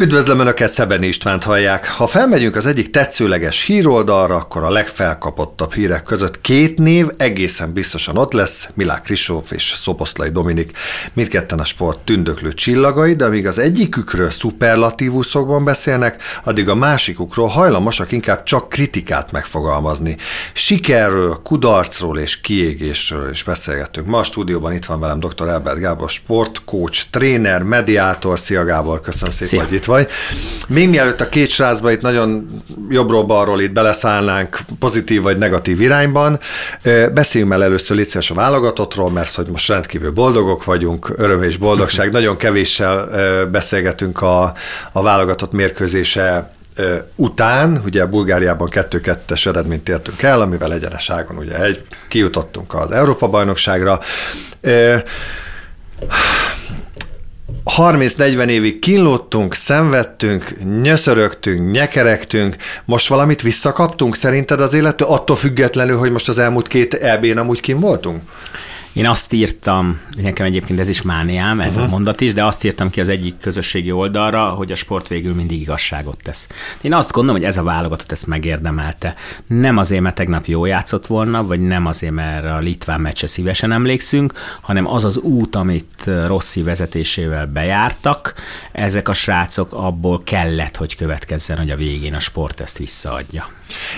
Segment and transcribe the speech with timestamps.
[0.00, 1.88] Üdvözlöm Önöket, Szeben Istvánt hallják.
[1.88, 8.16] Ha felmegyünk az egyik tetszőleges híroldalra, akkor a legfelkapottabb hírek között két név egészen biztosan
[8.16, 10.72] ott lesz, Milák Krisóf és Szoboszlai Dominik.
[11.12, 18.12] Mindketten a sport tündöklő csillagai, de amíg az egyikükről szuperlatívuszokban beszélnek, addig a másikukról hajlamosak
[18.12, 20.16] inkább csak kritikát megfogalmazni.
[20.52, 24.06] Sikerről, kudarcról és kiégésről is beszélgetünk.
[24.06, 25.48] Ma a stúdióban itt van velem dr.
[25.48, 28.38] Albert Gábor, sportcoach, tréner, mediátor.
[28.38, 29.62] Szia Gábor, köszönöm szépen, Szia.
[29.62, 30.08] hogy itt vagy.
[30.68, 36.38] Még mielőtt a két srácba itt nagyon jobbról-balról itt beleszállnánk pozitív vagy negatív irányban,
[37.14, 42.10] beszéljünk el először légy a válogatottról, mert hogy most rendkívül boldogok vagyunk, öröm és boldogság.
[42.20, 43.08] Nagyon kevéssel
[43.50, 44.54] beszélgetünk a,
[44.92, 46.50] a válogatott mérkőzése
[47.16, 54.00] után, ugye Bulgáriában 2-2-es eredményt értünk el, amivel egyeneságon ugye egy, kijutottunk az Európa-bajnokságra.
[57.64, 66.10] 30-40 évig kínlódtunk, szenvedtünk, nyöszörögtünk, nyekeregtünk, most valamit visszakaptunk szerinted az élettől, attól függetlenül, hogy
[66.10, 68.22] most az elmúlt két EB-n amúgy kim voltunk?
[68.92, 71.88] Én azt írtam, nekem egyébként ez is mániám, ez uh-huh.
[71.88, 75.34] a mondat is, de azt írtam ki az egyik közösségi oldalra, hogy a sport végül
[75.34, 76.48] mindig igazságot tesz.
[76.80, 79.14] Én azt gondolom, hogy ez a válogatott ezt megérdemelte.
[79.46, 83.72] Nem azért, mert tegnap jó játszott volna, vagy nem azért, mert a Litván meccse szívesen
[83.72, 88.34] emlékszünk, hanem az az út, amit Rossi vezetésével bejártak,
[88.72, 93.48] ezek a srácok abból kellett, hogy következzen, hogy a végén a sport ezt visszaadja.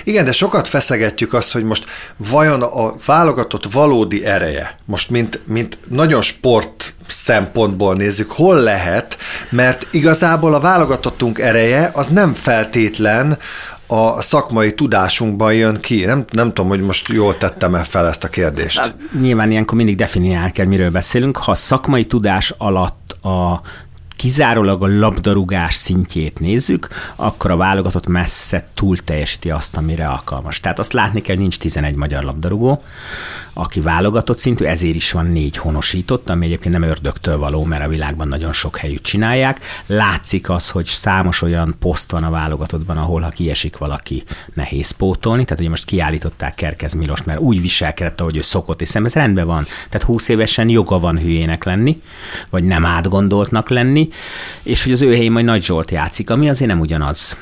[0.05, 1.84] Igen, de sokat feszegetjük azt, hogy most
[2.17, 9.17] vajon a válogatott valódi ereje, most mint, mint nagyon sport szempontból nézzük, hol lehet,
[9.48, 13.39] mert igazából a válogatottunk ereje az nem feltétlen
[13.87, 16.05] a szakmai tudásunkban jön ki.
[16.05, 18.79] Nem, nem tudom, hogy most jól tettem-e fel ezt a kérdést.
[18.79, 21.36] Hát, nyilván ilyenkor mindig definiálni kell, miről beszélünk.
[21.36, 23.61] Ha szakmai tudás alatt a
[24.23, 30.61] kizárólag a labdarúgás szintjét nézzük, akkor a válogatott messze túl teljesíti azt, amire alkalmas.
[30.61, 32.83] Tehát azt látni kell, nincs 11 magyar labdarúgó,
[33.53, 37.89] aki válogatott szintű, ezért is van négy honosított, ami egyébként nem ördögtől való, mert a
[37.89, 39.61] világban nagyon sok helyütt csinálják.
[39.87, 44.23] Látszik az, hogy számos olyan poszt van a válogatottban, ahol ha kiesik valaki,
[44.55, 45.45] nehéz pótolni.
[45.45, 49.47] Tehát ugye most kiállították Kerkez Milos, mert úgy viselkedett, ahogy ő szokott, és ez rendben
[49.47, 49.67] van.
[49.89, 52.03] Tehát 20 évesen joga van hülyének lenni,
[52.51, 54.11] vagy nem átgondoltnak lenni,
[54.62, 57.36] és hogy az ő helyén majd Nagy Zsolt játszik, ami azért nem ugyanaz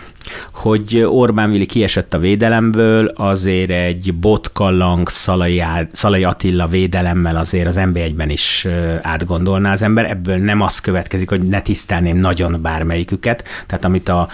[0.53, 7.76] hogy Orbán Vili kiesett a védelemből, azért egy botkallang Szalai, Szalai Attila védelemmel azért az
[7.78, 8.66] NB1-ben is
[9.03, 10.10] átgondolná az ember.
[10.10, 13.44] Ebből nem az következik, hogy ne tisztelném nagyon bármelyiküket.
[13.66, 14.28] Tehát amit a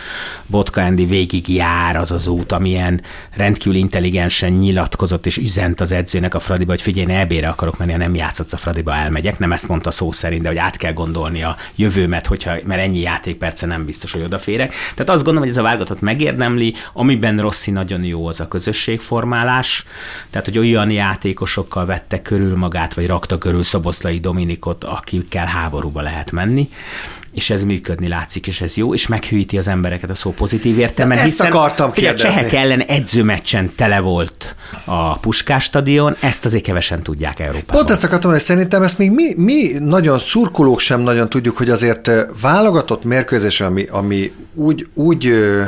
[0.46, 3.00] Botka Andy végig jár, az az út, amilyen
[3.36, 7.98] rendkívül intelligensen nyilatkozott és üzent az edzőnek a Fradiba, hogy figyelj, ebére akarok menni, ha
[7.98, 9.38] nem játszhatsz a Fradiba, elmegyek.
[9.38, 12.98] Nem ezt mondta szó szerint, de hogy át kell gondolni a jövőmet, hogyha, mert ennyi
[12.98, 14.70] játékperce nem biztos, hogy odaférek.
[14.70, 19.84] Tehát azt gondolom, hogy ez a válogatott megérdemli, amiben Rossi nagyon jó az a közösségformálás,
[20.30, 26.32] tehát hogy olyan játékosokkal vette körül magát, vagy rakta körül Szoboszlai Dominikot, akikkel háborúba lehet
[26.32, 26.68] menni
[27.36, 31.16] és ez működni látszik, és ez jó, és meghűíti az embereket a szó pozitív értelmen.
[31.16, 32.28] Ezt hiszen, akartam kérdezni.
[32.28, 37.76] A csehek ellen edzőmeccsen tele volt a Puskás stadion, ezt azért kevesen tudják Európában.
[37.76, 41.70] Pont ezt akartam, hogy szerintem ezt még mi, mi nagyon szurkolók sem nagyon tudjuk, hogy
[41.70, 42.10] azért
[42.40, 45.62] válogatott mérkőzés, ami, ami úgy, úgy ö,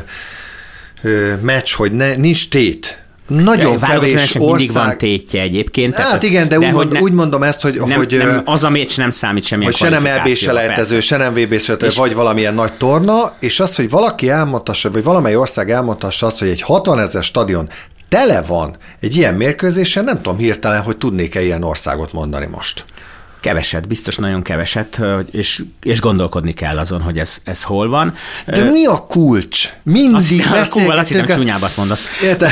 [1.02, 4.42] ö, meccs, hogy ne, nincs tét, nagyon kevés ország...
[4.42, 5.94] mindig van tétje egyébként.
[5.94, 7.80] Hát ez, igen, de, de úgy, mond, ne, úgy mondom ezt, hogy...
[7.86, 11.16] Nem, hogy nem, az a meccs nem számít semmilyen Hogy se nem EB selejtező, se
[11.16, 11.60] nem VB
[11.96, 16.48] vagy valamilyen nagy torna, és az, hogy valaki elmondhassa, vagy valamely ország elmondhassa azt, hogy
[16.48, 17.68] egy 60 ezer stadion
[18.08, 22.84] tele van egy ilyen mérkőzésen, nem tudom hirtelen, hogy tudnék-e ilyen országot mondani most.
[23.40, 25.00] Keveset, biztos nagyon keveset,
[25.30, 28.14] és, és gondolkodni kell azon, hogy ez, ez hol van.
[28.46, 29.72] De mi a kulcs?
[29.82, 30.98] Mindig azt, beszélgetünk.
[30.98, 32.06] Azt hittem, csúnyábat mondasz.
[32.22, 32.50] Érte?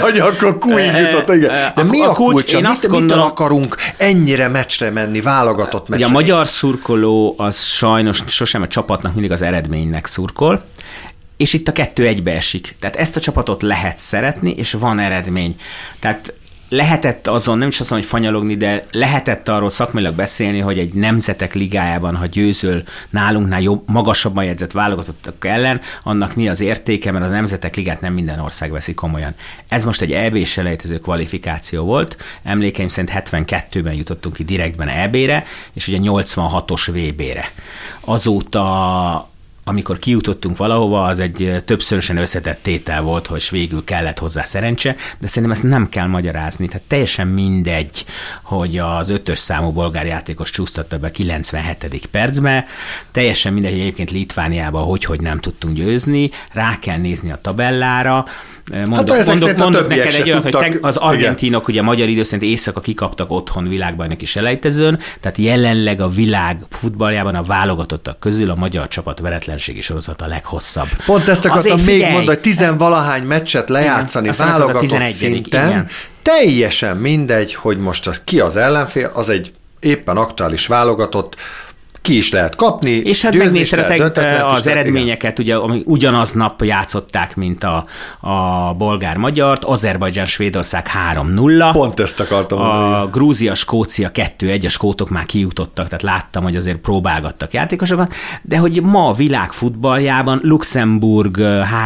[0.00, 1.72] hogy akkor kulcs jutott, igen.
[1.74, 2.32] De mi a, a kulcs?
[2.32, 2.52] kulcs?
[2.52, 6.06] Én mit, azt gondolom, akarunk ennyire meccsre menni, válogatott meccsre?
[6.06, 10.64] A magyar szurkoló az sajnos sosem a csapatnak, mindig az eredménynek szurkol,
[11.36, 12.76] és itt a kettő egybe esik.
[12.80, 15.60] Tehát ezt a csapatot lehet szeretni, és van eredmény.
[15.98, 16.32] Tehát
[16.68, 20.92] lehetett azon, nem is azt mondom, hogy fanyalogni, de lehetett arról szakmailag beszélni, hogy egy
[20.92, 27.24] nemzetek ligájában, ha győzöl nálunknál jobb, magasabban jegyzett válogatottak ellen, annak mi az értéke, mert
[27.24, 29.34] a nemzetek ligát nem minden ország veszi komolyan.
[29.68, 35.88] Ez most egy EB selejtező kvalifikáció volt, emlékeim szerint 72-ben jutottunk ki direktben EB-re, és
[35.88, 37.52] ugye 86-os VB-re.
[38.00, 39.32] Azóta
[39.64, 45.26] amikor kijutottunk valahova, az egy többszörösen összetett tétel volt, hogy végül kellett hozzá szerencse, de
[45.26, 46.66] szerintem ezt nem kell magyarázni.
[46.66, 48.04] Tehát teljesen mindegy,
[48.42, 52.08] hogy az ötös számú bolgár játékos csúsztatta be 97.
[52.10, 52.66] percbe,
[53.10, 58.24] teljesen mindegy, hogy egyébként Litvániában hogy, hogy nem tudtunk győzni, rá kell nézni a tabellára,
[58.70, 61.74] Mondok, hát mondok, mondok neked egy olyat, hogy az argentinok igen.
[61.74, 67.42] ugye magyar idő szerint éjszaka kikaptak otthon világbajnoki selejtezőn, tehát jelenleg a világ futballjában a
[67.42, 69.20] válogatottak közül a magyar csapat
[69.54, 70.88] veretlenségi sorozat a leghosszabb.
[71.06, 75.88] Pont ezt akartam még mondani, hogy tizenvalahány meccset lejátszani igen, válogatott szinten, igen.
[76.22, 81.36] teljesen mindegy, hogy most az ki az ellenfél, az egy éppen aktuális válogatott,
[82.04, 82.90] ki is lehet kapni.
[82.90, 84.16] És hát megnézhetek
[84.46, 87.84] az eredményeket, ugye, ami ugyanaznap játszották, mint a,
[88.20, 91.68] a bolgár-magyart, Azerbajdzsán, Svédország 3-0.
[91.72, 93.10] Pont ezt akartam A mondani.
[93.10, 98.82] Grúzia, Skócia 2-1, a skótok már kijutottak, tehát láttam, hogy azért próbálgattak játékosokat, de hogy
[98.82, 101.36] ma a világ futballjában Luxemburg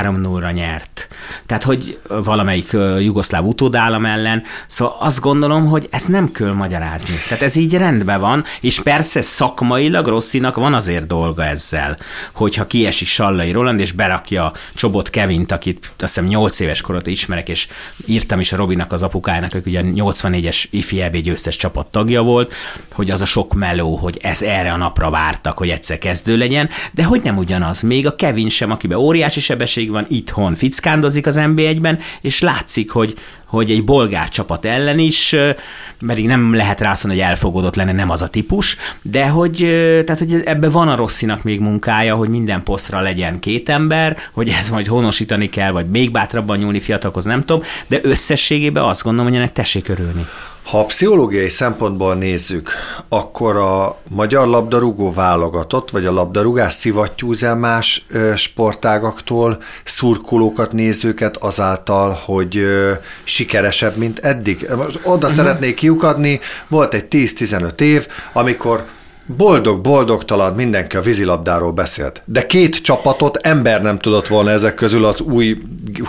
[0.00, 1.08] 3-0-ra nyert.
[1.46, 7.14] Tehát, hogy valamelyik jugoszláv utódállam ellen, szóval azt gondolom, hogy ezt nem kell magyarázni.
[7.28, 11.98] Tehát ez így rendben van, és persze szakmailag Rosszinak van azért dolga ezzel,
[12.32, 17.48] hogyha kiesik Sallai Roland, és berakja Csobot Kevint, akit azt hiszem 8 éves korot ismerek,
[17.48, 17.68] és
[18.06, 22.54] írtam is a Robinak az apukájának, aki ugye 84-es ifi EB győztes csapat tagja volt,
[22.92, 26.68] hogy az a sok meló, hogy ez erre a napra vártak, hogy egyszer kezdő legyen,
[26.92, 27.80] de hogy nem ugyanaz.
[27.80, 33.14] Még a Kevin sem, akiben óriási sebesség van, itthon fickándozik az NB1-ben, és látszik, hogy,
[33.46, 35.36] hogy egy bolgár csapat ellen is,
[36.06, 39.56] pedig nem lehet rá hogy elfogadott lenne, nem az a típus, de hogy,
[40.04, 44.48] tehát, hogy ebbe van a Rosszinak még munkája, hogy minden posztra legyen két ember, hogy
[44.60, 49.28] ez majd honosítani kell, vagy még bátrabban nyúlni fiatalhoz, nem tudom, de összességében azt gondolom,
[49.30, 50.26] hogy ennek tessék örülni.
[50.68, 52.70] Ha a pszichológiai szempontból nézzük,
[53.08, 58.06] akkor a magyar labdarúgó válogatott, vagy a labdarúgás szivattyúzel más
[58.36, 62.62] sportágaktól szurkolókat, nézőket azáltal, hogy
[63.24, 64.66] sikeresebb, mint eddig.
[65.02, 65.30] Oda uh-huh.
[65.30, 68.84] szeretnék kiukadni, volt egy 10-15 év, amikor
[69.36, 72.22] boldog-boldogtalan mindenki a vízilabdáról beszélt.
[72.24, 75.56] De két csapatot ember nem tudott volna ezek közül az új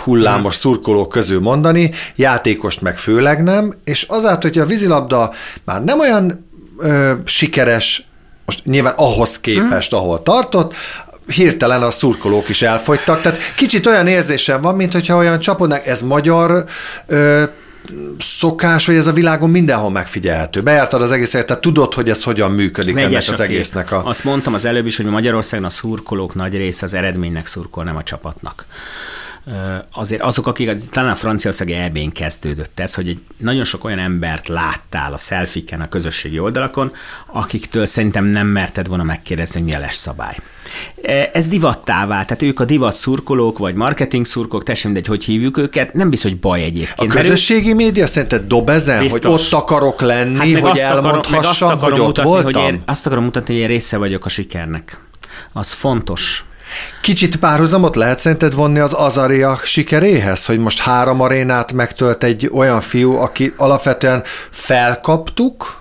[0.04, 5.32] hullámos szurkolók közül mondani, játékost meg főleg nem, és azáltal, hogy a vízilabda
[5.64, 8.08] már nem olyan ö, sikeres,
[8.46, 10.74] most nyilván ahhoz képest, ahol tartott,
[11.26, 13.20] hirtelen a szurkolók is elfogytak.
[13.20, 16.64] Tehát kicsit olyan érzésem van, mint hogyha olyan csapodnak, ez magyar
[17.06, 17.42] ö,
[18.18, 20.62] szokás, hogy ez a világon mindenhol megfigyelhető.
[20.62, 24.04] Bejártad az egészet, tehát tudod, hogy ez hogyan működik Vegyes ennek az egésznek a...
[24.04, 27.96] Azt mondtam az előbb is, hogy Magyarországon a szurkolók nagy része az eredménynek szurkol, nem
[27.96, 28.66] a csapatnak
[29.92, 34.48] azért azok, akik talán a Franciaország elbén kezdődött ez, hogy egy nagyon sok olyan embert
[34.48, 36.92] láttál a szelfiken, a közösségi oldalakon,
[37.26, 40.36] akiktől szerintem nem merted volna megkérdezni, hogy mi a les szabály.
[41.32, 45.58] Ez divattá vált, tehát ők a divat szurkolók, vagy marketing szurkolók, teljesen mindegy, hogy hívjuk
[45.58, 47.14] őket, nem biztos, hogy baj egyébként.
[47.14, 49.24] A közösségi média szerinted dob ezen, biztos.
[49.24, 52.62] hogy ott akarok lenni, hát hogy elmondhassam, akarom, hogy ott mutatni, voltam?
[52.62, 54.98] Hogy én, azt akarom mutatni, hogy én része vagyok a sikernek.
[55.52, 56.44] Az fontos.
[57.00, 62.80] Kicsit párhuzamot lehet szerinted vonni az Azaria sikeréhez, hogy most három arénát megtölt egy olyan
[62.80, 65.79] fiú, aki alapvetően felkaptuk,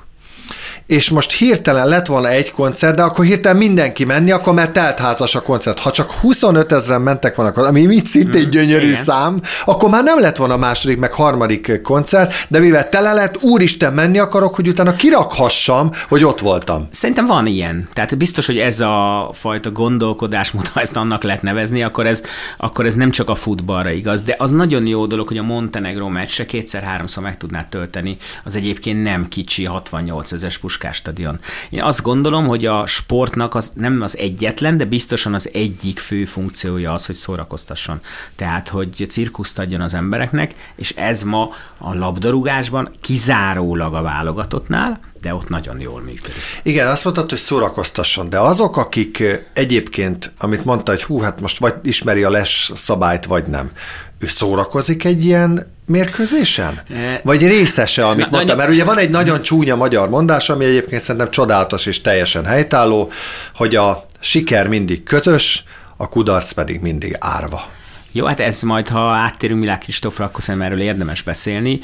[0.90, 5.36] és most hirtelen lett volna egy koncert, de akkor hirtelen mindenki menni, akkor mert teltházas
[5.36, 5.80] a koncert.
[5.80, 9.04] Ha csak 25 ezeren mentek volna, ami mit szintén hmm, gyönyörű igen.
[9.04, 13.94] szám, akkor már nem lett volna második, meg harmadik koncert, de mivel tele lett, úristen,
[13.94, 16.88] menni akarok, hogy utána kirakhassam, hogy ott voltam.
[16.92, 17.90] Szerintem van ilyen.
[17.94, 22.24] Tehát biztos, hogy ez a fajta gondolkodásmód, ha ezt annak lehet nevezni, akkor ez,
[22.58, 26.08] akkor ez nem csak a futballra igaz, de az nagyon jó dolog, hogy a Montenegro
[26.08, 31.40] meccsre kétszer-háromszor meg tudnád tölteni az egyébként nem kicsi 68 ezer Puskás stadion.
[31.70, 36.26] Én azt gondolom, hogy a sportnak az nem az egyetlen, de biztosan az egyik fő
[36.26, 38.00] funkciója az, hogy szórakoztasson.
[38.36, 45.34] Tehát, hogy cirkuszt adjon az embereknek, és ez ma a labdarúgásban kizárólag a válogatottnál, de
[45.34, 46.42] ott nagyon jól működik.
[46.64, 51.60] Igen, azt mondtad, hogy szórakoztasson, de azok, akik egyébként, amit mondta, hogy hú, hát most
[51.60, 53.72] vagy ismeri a les szabályt, vagy nem,
[54.20, 56.82] ő szórakozik egy ilyen mérkőzésen?
[56.94, 57.22] E...
[57.24, 58.58] Vagy részese, amit Na, mondtam?
[58.58, 63.12] Mert ugye van egy nagyon csúnya magyar mondás, ami egyébként szerintem csodálatos és teljesen helytálló,
[63.56, 65.64] hogy a siker mindig közös,
[65.98, 67.68] a kudarc pedig mindig árva.
[68.12, 71.80] Jó, hát ez majd, ha áttérünk Milák Kristófra, akkor szerintem erről érdemes beszélni.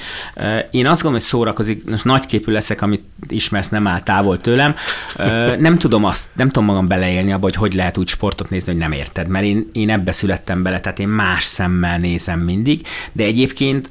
[0.72, 4.76] Én azt gondolom, hogy szórakozik, most nagyképű leszek, amit ismersz, nem áll távol tőlem.
[5.60, 8.82] Nem tudom azt, nem tudom magam beleélni abba, hogy hogy lehet úgy sportot nézni, hogy
[8.82, 13.24] nem érted, mert én, én ebbe születtem bele, tehát én más szemmel nézem mindig, de
[13.24, 13.90] egyébként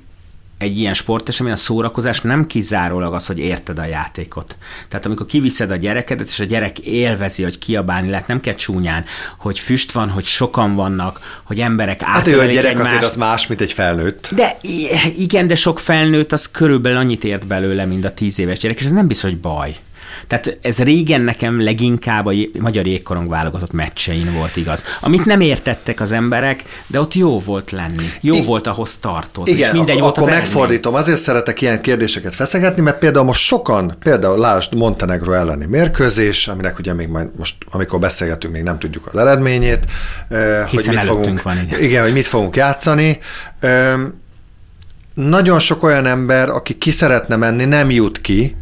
[0.65, 4.57] egy ilyen sportesemény, a szórakozás nem kizárólag az, hogy érted a játékot.
[4.89, 9.05] Tehát amikor kiviszed a gyerekedet, és a gyerek élvezi, hogy kiabálni lehet, nem kell csúnyán,
[9.39, 12.87] hogy füst van, hogy sokan vannak, hogy emberek Hát ő a gyerek egymás.
[12.87, 14.29] azért az más, mint egy felnőtt.
[14.35, 14.57] De
[15.17, 18.85] igen, de sok felnőtt az körülbelül annyit ért belőle, mint a tíz éves gyerek, és
[18.85, 19.77] ez nem biztos, hogy baj.
[20.27, 24.85] Tehát ez régen nekem leginkább a magyar jégkorong válogatott meccsein volt igaz.
[25.01, 28.11] Amit nem értettek az emberek, de ott jó volt lenni.
[28.21, 29.53] Jó I- volt ahhoz tartozni.
[29.53, 30.95] Igen, és mindegy akkor, volt akkor megfordítom.
[30.95, 36.79] Azért szeretek ilyen kérdéseket feszegetni, mert például most sokan, például lásd Montenegro elleni mérkőzés, aminek
[36.79, 39.85] ugye még majd most, amikor beszélgetünk, még nem tudjuk az eredményét.
[40.71, 41.83] Hiszen hogy mit fogunk, van, igen.
[41.83, 43.19] igen, hogy mit fogunk játszani.
[45.15, 48.57] Nagyon sok olyan ember, aki ki szeretne menni, nem jut ki,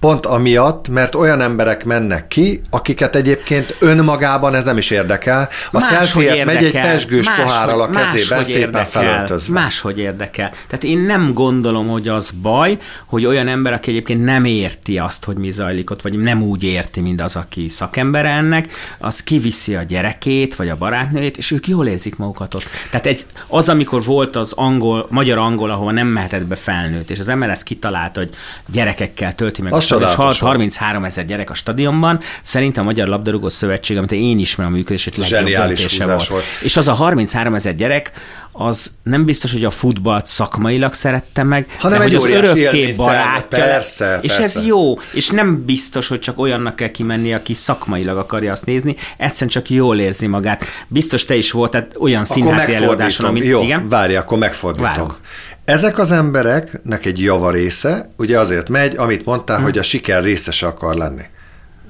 [0.00, 5.48] Pont amiatt, mert olyan emberek mennek ki, akiket egyébként önmagában ez nem is érdekel.
[5.72, 9.52] A selfie megy egy pesgős más, pohárral a kezében, szépen érdekel, felöltözve.
[9.60, 10.50] Máshogy érdekel.
[10.66, 15.24] Tehát én nem gondolom, hogy az baj, hogy olyan ember, aki egyébként nem érti azt,
[15.24, 19.74] hogy mi zajlik ott, vagy nem úgy érti, mint az, aki szakember ennek, az kiviszi
[19.74, 22.64] a gyerekét, vagy a barátnőjét, és ők jól érzik magukat ott.
[22.90, 27.26] Tehát egy, az, amikor volt az angol, magyar-angol, ahova nem mehetett be felnőtt, és az
[27.26, 28.30] MLS kitalálta, hogy
[28.66, 32.20] gyerekekkel tölti meg és 33 ezer gyerek a stadionban.
[32.42, 36.26] Szerintem a Magyar Labdarúgó Szövetség, amit én ismerem a működését, legjobb döntése volt.
[36.26, 36.44] volt.
[36.62, 38.12] És az a 33 ezer gyerek,
[38.52, 43.58] az nem biztos, hogy a futballt szakmailag szerette meg, hanem hogy az örökké barátja.
[43.58, 44.58] Persze, és persze.
[44.58, 48.96] ez jó, és nem biztos, hogy csak olyannak kell kimenni, aki szakmailag akarja azt nézni,
[49.16, 50.64] egyszerűen csak jól érzi magát.
[50.88, 53.44] Biztos te is voltál olyan színházi előadáson, amit...
[53.44, 53.88] Jó, igen?
[53.88, 54.86] várj, akkor megfordítom.
[54.86, 55.18] Várok.
[55.64, 59.64] Ezek az embereknek egy java része, ugye azért megy, amit mondtál, hmm.
[59.64, 61.22] hogy a siker részese akar lenni.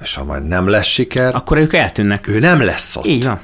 [0.01, 1.35] És ha majd nem lesz siker...
[1.35, 2.27] Akkor ők eltűnnek.
[2.27, 3.05] Ő nem lesz ott.
[3.05, 3.39] Így van.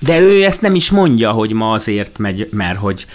[0.00, 3.06] De ő ezt nem is mondja, hogy ma azért megy, mert hogy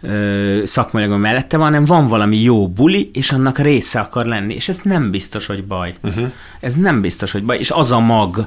[0.00, 4.54] ö, szakmailag mellette van, hanem van valami jó buli, és annak része akar lenni.
[4.54, 5.94] És ez nem biztos, hogy baj.
[6.02, 6.32] Uh-huh.
[6.60, 7.58] Ez nem biztos, hogy baj.
[7.58, 8.46] És az a mag,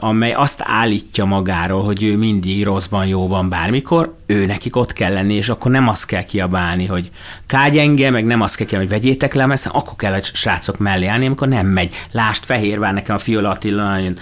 [0.00, 5.34] amely azt állítja magáról, hogy ő mindig rosszban, jóban, bármikor, ő nekik ott kell lenni,
[5.34, 7.10] és akkor nem azt kell kiabálni, hogy
[7.46, 11.06] kágyenge, meg nem azt kell kiabálni, hogy vegyétek le, mert akkor kell a srácok mellé
[11.06, 11.94] állni, amikor nem megy.
[12.10, 14.18] Lást Fehérvár, nekem a Fiola Attila nagyon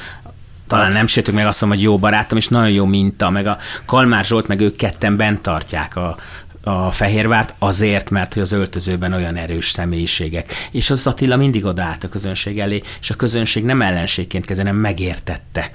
[0.67, 0.95] talán hát.
[0.95, 4.25] nem sértük meg azt mondom, hogy jó barátom, és nagyon jó minta, meg a Kalmár
[4.25, 6.17] Zsolt, meg ők ketten bent tartják a,
[6.69, 10.53] a Fehérvárt azért, mert hogy az öltözőben olyan erős személyiségek.
[10.71, 15.71] És az Attila mindig odaállt a közönség elé, és a közönség nem ellenségként kezelem megértette,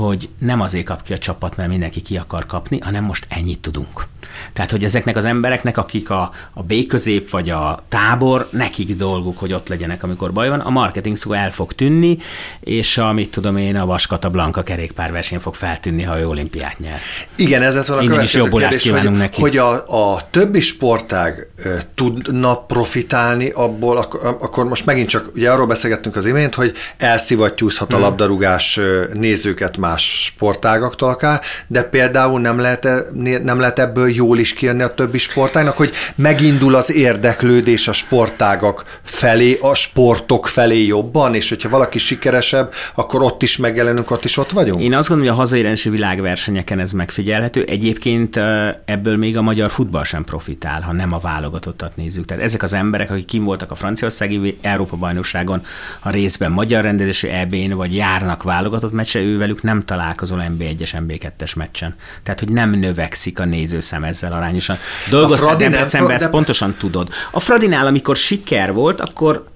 [0.00, 3.58] hogy nem azért kap ki a csapat, mert mindenki ki akar kapni, hanem most ennyit
[3.58, 4.06] tudunk.
[4.52, 9.38] Tehát, hogy ezeknek az embereknek, akik a, a B közép vagy a tábor, nekik dolguk,
[9.38, 10.60] hogy ott legyenek, amikor baj van.
[10.60, 12.18] A marketing szó el fog tűnni,
[12.60, 16.98] és amit tudom én, a Vaskata Blanka kerékpárverseny fog feltűnni, ha ő olimpiát nyer.
[17.36, 19.40] Igen, ez van a Innen is kérdés, hogy, neki.
[19.40, 21.46] hogy a, a többi sportág
[21.94, 27.92] tudna profitálni abból, akkor, akkor most megint csak, ugye arról beszélgettünk az imént, hogy elszivattyúzhat
[27.92, 28.04] a hmm.
[28.04, 28.80] labdarúgás
[29.12, 33.02] nézőket más sportágaktól akár, de például nem lehet, e,
[33.42, 38.98] nem lehet ebből jól is kijönni a többi sportágnak, hogy megindul az érdeklődés a sportágak
[39.02, 44.36] felé, a sportok felé jobban, és hogyha valaki sikeresebb, akkor ott is megjelenünk, ott is
[44.36, 44.82] ott vagyunk?
[44.82, 47.64] Én azt gondolom, hogy a hazai rendszerű világversenyeken ez megfigyelhető.
[47.64, 48.36] Egyébként
[48.84, 52.24] ebből még a magyar futball sem profitál, ha nem a válogatottat nézzük.
[52.24, 55.62] Tehát ezek az emberek, akik kim voltak a franciaországi Európa-bajnokságon,
[56.00, 61.94] a részben magyar rendezésű EB-n, vagy járnak válogatott meccse, ővelük nem találkozol NB1-es, NB2-es meccsen.
[62.22, 64.76] Tehát, hogy nem növekszik a nézőszem ezzel arányosan.
[65.10, 66.30] Dolgoztál Debrecenben, ezt de...
[66.30, 67.08] pontosan tudod.
[67.30, 69.48] A Fradinál, amikor siker volt, akkor,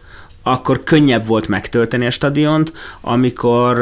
[0.42, 3.78] akkor könnyebb volt megtölteni a stadiont, amikor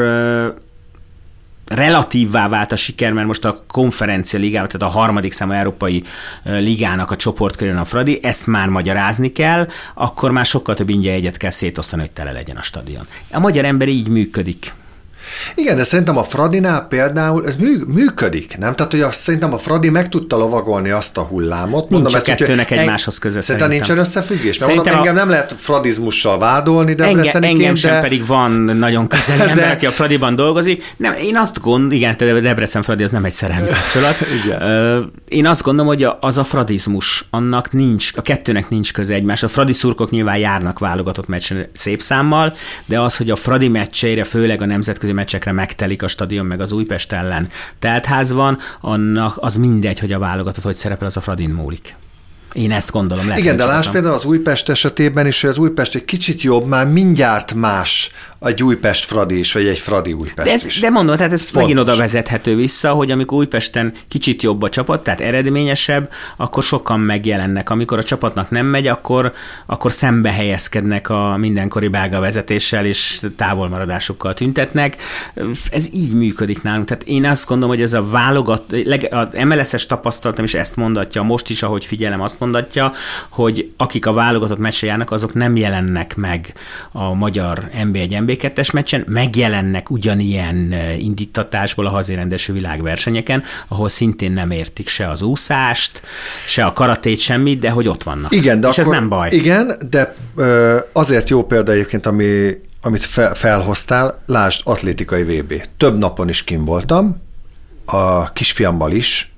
[1.66, 6.02] relatívvá vált a siker, mert most a konferencia ligában, tehát a harmadik számú európai
[6.44, 11.36] ligának a csoportkörön a Fradi, ezt már magyarázni kell, akkor már sokkal több ingyen egyet
[11.36, 13.06] kell szétosztani, hogy tele legyen a stadion.
[13.30, 14.74] A magyar ember így működik.
[15.54, 18.74] Igen, de szerintem a Fradinál például ez mű, működik, nem?
[18.74, 21.80] Tehát, hogy azt, szerintem a Fradi meg tudta lovagolni azt a hullámot.
[21.80, 23.70] Nincs Mondom, ezt, kettőnek hogy egymáshoz között szerintem.
[23.70, 24.58] nincsen összefüggés?
[24.58, 24.96] Mert mondom, a...
[24.96, 28.00] engem nem lehet fradizmussal vádolni, de engem, engem sem de...
[28.00, 29.50] pedig van nagyon közeli de...
[29.50, 30.94] ember, aki a Fradiban dolgozik.
[30.96, 34.16] Nem, én azt gondolom, igen, te Debrecen Fradi az nem egy szerelmi kapcsolat.
[34.44, 35.12] igen.
[35.28, 39.42] Én azt gondolom, hogy az a fradizmus, annak nincs, a kettőnek nincs köze egymás.
[39.42, 42.54] A fradi szurkok nyilván járnak válogatott meccsen szép számmal,
[42.86, 46.72] de az, hogy a fradi meccseire, főleg a nemzetközi meccsekre megtelik a stadion, meg az
[46.72, 47.48] Újpest ellen
[47.78, 51.94] teltház van, annak az mindegy, hogy a válogatott hogy szerepel, az a Fradin múlik.
[52.52, 53.24] Én ezt gondolom.
[53.26, 56.66] Lehet, Igen, de láss például az Újpest esetében is, hogy az Újpest egy kicsit jobb,
[56.66, 58.10] már mindjárt más
[58.48, 60.80] egy Újpest Fradi is, vagy egy Fradi Újpest de ez, is.
[60.80, 64.68] De mondom, tehát ez, ez megint oda vezethető vissza, hogy amikor Újpesten kicsit jobb a
[64.68, 67.70] csapat, tehát eredményesebb, akkor sokan megjelennek.
[67.70, 69.32] Amikor a csapatnak nem megy, akkor,
[69.66, 74.96] akkor szembe helyezkednek a mindenkori belga vezetéssel, és távolmaradásukkal tüntetnek.
[75.70, 76.86] Ez így működik nálunk.
[76.86, 78.74] Tehát én azt gondolom, hogy ez a válogat,
[79.10, 82.92] az MLS-es tapasztalatom is ezt mondatja, most is, ahogy figyelem, azt mondatja,
[83.28, 86.54] hogy akik a válogatott meccse járnak, azok nem jelennek meg
[86.92, 94.88] a magyar NB1 NB2-es meccsen, megjelennek ugyanilyen indítatásból a hazérendesű világversenyeken, ahol szintén nem értik
[94.88, 96.02] se az úszást,
[96.46, 98.32] se a karatét, semmit, de hogy ott vannak.
[98.32, 99.28] Igen, de És akkor, ez nem baj.
[99.30, 100.14] Igen, de
[100.92, 102.50] azért jó példa egyébként, ami,
[102.82, 105.54] amit fel, felhoztál, lásd atlétikai VB.
[105.76, 107.22] Több napon is kim voltam,
[107.84, 109.31] a kisfiammal is,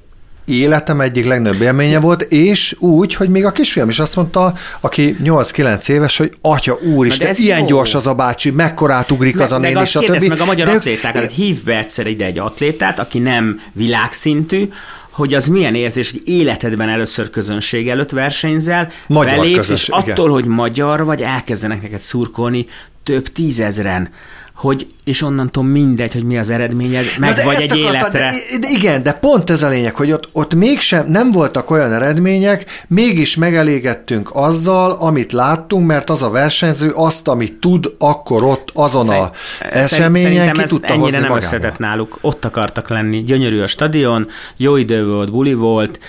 [0.44, 5.16] életem egyik legnagyobb élménye volt, és úgy, hogy még a kisfiam is azt mondta, aki
[5.24, 7.66] 8-9 éves, hogy atya úristen, ilyen jó.
[7.66, 10.28] gyors az a bácsi, mekkorát ugrik az a néni, a többi.
[10.28, 14.68] meg a magyar de atlétákat, hív be egyszer ide egy atlétát, aki nem világszintű,
[15.10, 20.28] hogy az milyen érzés, hogy életedben először közönség előtt versenyzel, magyar belépsz, közönség, és attól,
[20.28, 20.30] igen.
[20.30, 22.66] hogy magyar vagy, elkezdenek neked szurkolni
[23.02, 24.08] több tízezren
[24.54, 28.18] hogy és onnantól mindegy, hogy mi az eredményed, meg vagy egy akartad, életre.
[28.18, 31.92] De, de igen, de pont ez a lényeg, hogy ott, ott mégsem nem voltak olyan
[31.92, 38.70] eredmények, mégis megelégettünk azzal, amit láttunk, mert az a versenyző azt, amit tud, akkor ott
[38.74, 39.30] azon a
[39.60, 42.18] eseményen ki tudta ennyire hozni nem összetett náluk.
[42.20, 43.22] Ott akartak lenni.
[43.22, 46.00] Gyönyörű a stadion, jó idő volt, buli volt,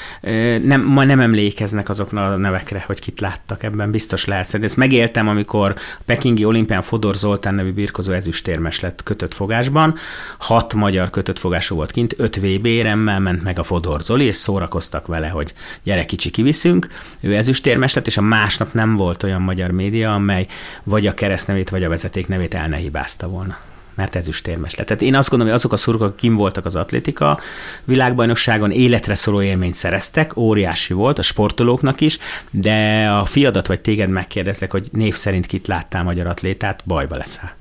[0.63, 4.57] nem, ma nem emlékeznek azoknak a nevekre, hogy kit láttak ebben, biztos lehet.
[4.61, 9.95] Ezt megéltem, amikor a Pekingi olimpián Fodor Zoltán nevű birkozó ezüstérmes lett kötött fogásban,
[10.37, 14.35] hat magyar kötött fogású volt kint, öt VB éremmel ment meg a Fodor Zoli, és
[14.35, 16.87] szórakoztak vele, hogy gyere kicsi kiviszünk.
[17.19, 20.47] Ő ezüstérmes lett, és a másnap nem volt olyan magyar média, amely
[20.83, 23.57] vagy a keresztnevét, vagy a vezeték nevét el ne hibázta volna
[23.95, 24.87] mert ezüstérmes lett.
[24.87, 27.39] Tehát én azt gondolom, hogy azok a szurkolók, akik kim voltak az atlétika
[27.83, 32.17] világbajnokságon, életre szóló élményt szereztek, óriási volt a sportolóknak is,
[32.49, 37.55] de a fiadat vagy téged megkérdeztek, hogy név szerint kit láttál magyar atlétát, bajba leszel.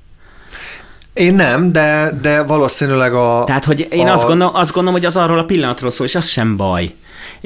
[1.15, 3.43] Én nem, de, de valószínűleg a...
[3.47, 4.13] Tehát, hogy én a...
[4.13, 6.95] azt, gondolom, azt gondolom, hogy az arról a pillanatról szól, és az sem baj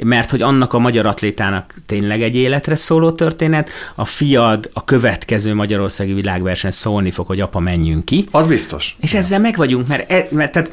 [0.03, 5.53] mert hogy annak a magyar atlétának tényleg egy életre szóló történet, a fiad a következő
[5.53, 8.27] Magyarországi világverseny szólni fog, hogy apa, menjünk ki.
[8.31, 8.95] Az biztos.
[8.99, 9.19] És ja.
[9.19, 10.71] ezzel meg vagyunk, mert, e, mert tehát,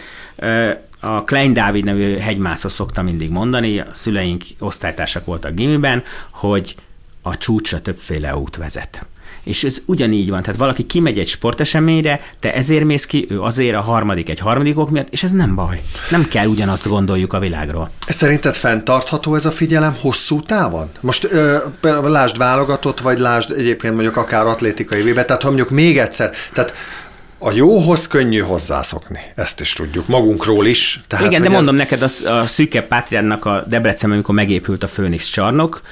[1.01, 6.75] a Klein Dávid nevű hegymászó szokta mindig mondani, a szüleink osztálytársak voltak gimiben, hogy
[7.23, 9.07] a csúcsra többféle út vezet.
[9.47, 10.43] És ez ugyanígy van.
[10.43, 14.79] Tehát valaki kimegy egy sporteseményre, te ezért mész ki, ő azért a harmadik egy harmadik
[14.79, 15.83] ok miatt, és ez nem baj.
[16.11, 17.91] Nem kell ugyanazt gondoljuk a világról.
[18.09, 20.89] Szerinted fenntartható ez a figyelem hosszú távon?
[21.01, 21.57] Most ö,
[22.05, 26.75] lásd válogatott, vagy lásd egyébként mondjuk akár atlétikai vébe, tehát ha mondjuk még egyszer, tehát
[27.39, 31.03] a jóhoz könnyű hozzászokni, ezt is tudjuk, magunkról is.
[31.09, 31.81] Tehát, Igen, de mondom ez...
[31.81, 35.83] neked, a, a szűke Pátriánnak a Debrecen, amikor megépült a Főnix csarnok,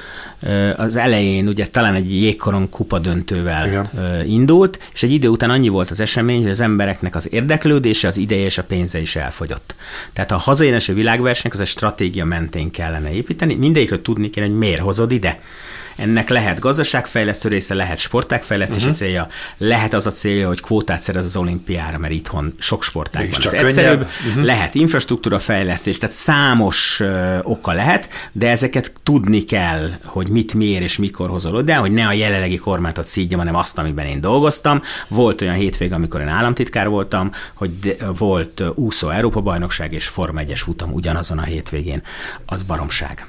[0.76, 3.88] az elején ugye talán egy jégkoron kupa döntővel Igen.
[4.26, 8.16] indult, és egy idő után annyi volt az esemény, hogy az embereknek az érdeklődése, az
[8.16, 9.74] ideje és a pénze is elfogyott.
[10.12, 14.80] Tehát a hazaéneső világversenyek az egy stratégia mentén kellene építeni, mindegyikről tudni kéne, hogy miért
[14.80, 15.40] hozod ide.
[15.96, 18.98] Ennek lehet gazdaságfejlesztő része, lehet sportágfejlesztési uh-huh.
[18.98, 19.28] célja,
[19.58, 23.40] lehet az a célja, hogy kvótát szerez az olimpiára, mert itthon sok sportág van.
[23.44, 24.44] Ez egyszerűbb, uh-huh.
[24.44, 30.82] lehet infrastruktúra fejlesztés, tehát számos uh, oka lehet, de ezeket tudni kell, hogy mit, miért
[30.82, 34.82] és mikor hozol oda, hogy ne a jelenlegi kormánytot szídjam, hanem azt, amiben én dolgoztam.
[35.08, 40.60] Volt olyan hétvég, amikor én államtitkár voltam, hogy de, volt úszó Európa-bajnokság és Forma 1-es
[40.62, 42.02] futam ugyanazon a hétvégén.
[42.46, 43.26] Az baromság.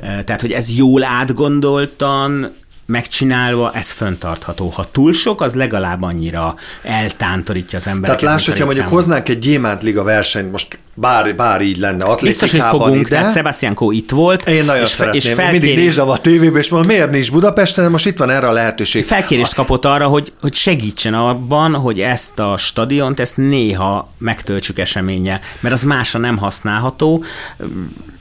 [0.00, 2.54] Tehát, hogy ez jól átgondoltan,
[2.90, 4.68] megcsinálva, ez föntartható.
[4.68, 8.20] Ha túl sok, az legalább annyira eltántorítja az embereket.
[8.20, 12.60] Tehát láss, hogyha mondjuk hoznánk egy Gyémántliga versenyt, most bár, bár így lenne Biztos, hogy
[12.60, 13.08] fogunk, ide.
[13.08, 14.48] tehát Sebastian Kó itt volt.
[14.48, 15.20] Én nagyon és szeretném.
[15.20, 15.60] És felkérés...
[15.60, 18.52] Mindig nézem a tévébe, és mondom, miért nincs Budapesten, de most itt van erre a
[18.52, 19.04] lehetőség.
[19.04, 25.40] Felkérést kapott arra, hogy, hogy segítsen abban, hogy ezt a stadiont, ezt néha megtöltsük eseménye,
[25.60, 27.24] mert az másra nem használható,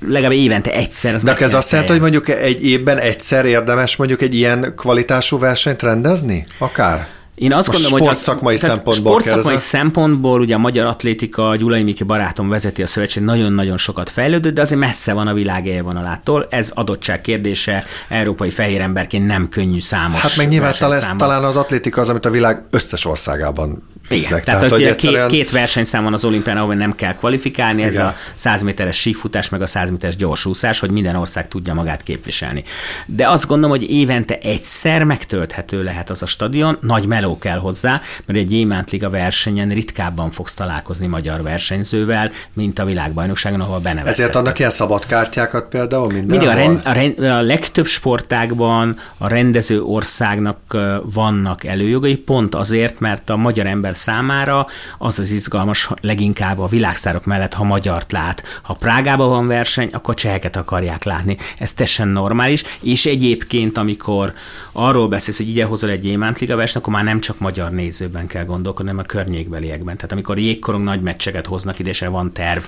[0.08, 1.16] legalább évente egyszer.
[1.16, 5.40] Az de ez azt jelenti, hogy mondjuk egy évben egyszer érdemes mondjuk egy ilyen kvalitású
[5.40, 6.46] versenyt rendezni?
[6.58, 7.08] Akár?
[7.40, 12.50] Én azt gondolom, hogy sportszakmai szempontból sportszakmai szempontból ugye a magyar atlétika, Gyulai Miki barátom
[12.50, 16.48] vezeti a szövetség, nagyon-nagyon sokat fejlődött, de azért messze van a világ élvonalától.
[16.50, 20.20] Ez adottság kérdése, európai fehér emberként nem könnyű számos.
[20.20, 24.44] Hát meg nyilván talán, talán az atlétika az, amit a világ összes országában igen, tehát,
[24.46, 25.28] tehát hogy egyszerűen...
[25.28, 28.06] két, két versenyszám van az olimpián, ahol nem kell kvalifikálni, ez Igen.
[28.06, 32.64] a 100 méteres síkfutás, meg a 100 méteres gyorsúszás, hogy minden ország tudja magát képviselni.
[33.06, 38.02] De azt gondolom, hogy évente egyszer megtölthető lehet az a stadion, nagy meló kell hozzá,
[38.26, 44.14] mert egy Gyémántliga versenyen ritkábban fogsz találkozni magyar versenyzővel, mint a világbajnokságon, ahol beneveztek.
[44.14, 46.48] Ezért adnak ilyen szabadkártyákat például mindenhol?
[46.48, 53.00] Mindig a, rend, a, rend, a legtöbb sportágban a rendező országnak vannak előjogai, pont azért,
[53.00, 58.44] mert a magyar ember számára az az izgalmas leginkább a világszárok mellett, ha magyart lát.
[58.62, 61.38] Ha Prágában van verseny, akkor cseheket akarják látni.
[61.58, 64.34] Ez teljesen normális, és egyébként, amikor
[64.72, 68.46] arról beszélsz, hogy ide hozol egy Gyémántliga versenyt, akkor már nem csak magyar nézőben kell
[68.46, 69.96] gondolkodni, hanem a környékbeliekben.
[69.96, 72.64] Tehát amikor jégkorong nagy meccseket hoznak ide, és van terv,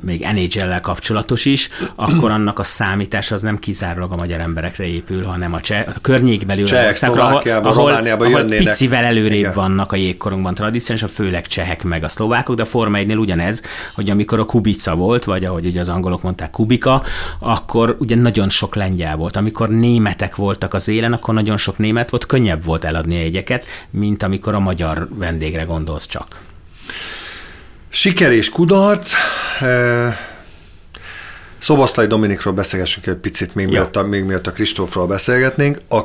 [0.00, 5.24] még NHL-lel kapcsolatos is, akkor annak a számítás az nem kizárólag a magyar emberekre épül,
[5.24, 9.54] hanem a, cseh, a környékbeli országokra, ahol, ahol, ahol picivel előrébb Igen.
[9.54, 13.62] vannak a jégkorongban tradíciós, a főleg csehek meg a szlovákok, de a Forma 1 ugyanez,
[13.94, 17.02] hogy amikor a Kubica volt, vagy ahogy ugye az angolok mondták Kubika,
[17.38, 19.36] akkor ugye nagyon sok lengyel volt.
[19.36, 23.64] Amikor németek voltak az élen, akkor nagyon sok német volt, könnyebb volt eladni a jegyeket,
[23.90, 26.38] mint amikor a magyar vendégre gondolsz csak.
[27.90, 29.12] Siker és kudarc.
[31.58, 35.80] Szoboszlai Dominikról beszélgessünk egy picit, még, miatt a, még miatt a Kristófról beszélgetnénk.
[35.88, 35.96] A,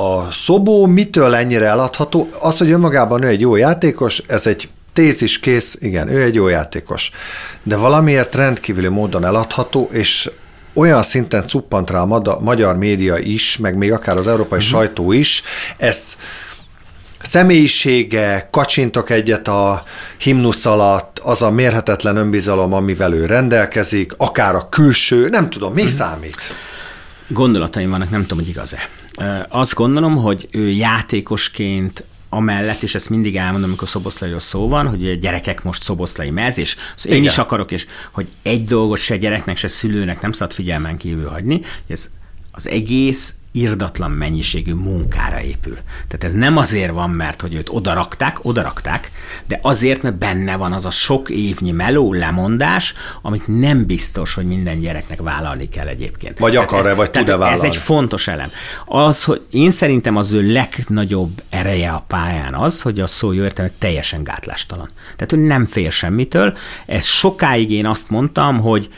[0.00, 2.28] a Szobó mitől ennyire eladható?
[2.40, 6.48] Az, hogy önmagában ő egy jó játékos, ez egy tézis kész, igen, ő egy jó
[6.48, 7.10] játékos.
[7.62, 10.30] De valamiért rendkívüli módon eladható, és
[10.72, 14.72] olyan szinten cuppant rá a magyar média is, meg még akár az európai uh-huh.
[14.72, 15.42] sajtó is,
[15.76, 16.16] ezt
[17.24, 19.82] személyisége, kacsintok egyet a
[20.18, 25.82] himnusz alatt, az a mérhetetlen önbizalom, amivel ő rendelkezik, akár a külső, nem tudom, mi
[25.82, 25.90] hmm.
[25.90, 26.54] számít?
[27.28, 28.88] Gondolataim vannak, nem tudom, hogy igaz-e.
[29.48, 35.08] Azt gondolom, hogy ő játékosként amellett, és ezt mindig elmondom, amikor szoboszlairól szó van, hogy
[35.08, 39.16] a gyerekek most szoboszlai mez, és szóval én is akarok, és hogy egy dolgot se
[39.16, 42.10] gyereknek, se szülőnek nem szabad figyelmen kívül hagyni, hogy ez
[42.50, 45.74] az egész irdatlan mennyiségű munkára épül.
[46.08, 49.10] Tehát ez nem azért van, mert hogy őt odarakták, odarakták,
[49.46, 54.44] de azért, mert benne van az a sok évnyi meló lemondás, amit nem biztos, hogy
[54.44, 56.38] minden gyereknek vállalni kell egyébként.
[56.38, 57.54] Vagy akar-e, vagy tud-e vállalni.
[57.54, 58.50] Ez egy fontos elem.
[58.86, 63.42] Az, hogy én szerintem az ő legnagyobb ereje a pályán az, hogy a szó jó
[63.42, 64.90] értelme teljesen gátlástalan.
[65.16, 66.56] Tehát ő nem fél semmitől.
[66.86, 68.88] Ez sokáig én azt mondtam, hogy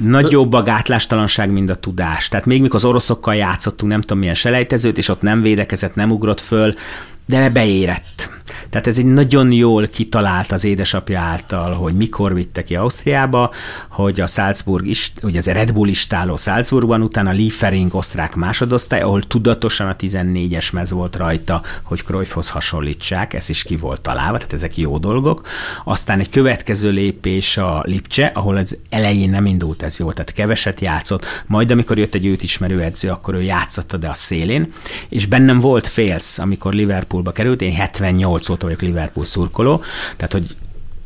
[0.00, 2.28] nagyobb a gátlástalanság, mint a tudás.
[2.28, 6.10] Tehát még mikor az oroszokkal játszottunk, nem tudom milyen selejtezőt, és ott nem védekezett, nem
[6.10, 6.74] ugrott föl,
[7.26, 8.30] de beérett.
[8.70, 13.50] Tehát ez egy nagyon jól kitalált az édesapja által, hogy mikor vitte ki Ausztriába,
[13.88, 19.22] hogy a Salzburg is, ugye az Red Bull istáló Salzburgban, utána Liefering osztrák másodosztály, ahol
[19.22, 24.52] tudatosan a 14-es mez volt rajta, hogy Cruyffhoz hasonlítsák, ez is ki volt találva, tehát
[24.52, 25.46] ezek jó dolgok.
[25.84, 30.80] Aztán egy következő lépés a Lipcse, ahol az elején nem indult ez jól, tehát keveset
[30.80, 34.72] játszott, majd amikor jött egy őt ismerő edző, akkor ő játszotta, de a szélén,
[35.08, 39.82] és bennem volt félsz, amikor Liverpoolba került, én 78 óta vagyok Liverpool szurkoló,
[40.16, 40.56] tehát hogy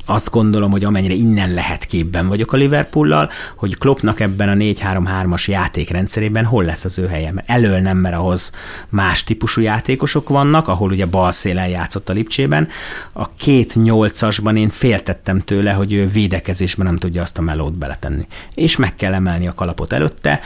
[0.08, 5.44] azt gondolom, hogy amennyire innen lehet képben vagyok a Liverpoollal, hogy Kloppnak ebben a 4-3-3-as
[5.44, 7.32] játékrendszerében hol lesz az ő helye.
[7.32, 8.52] Mert elől nem, mert ahhoz
[8.88, 12.68] más típusú játékosok vannak, ahol ugye bal szélen játszott a Lipcsében.
[13.12, 18.26] A két nyolcasban én féltettem tőle, hogy ő védekezésben nem tudja azt a melót beletenni.
[18.54, 20.40] És meg kell emelni a kalapot előtte.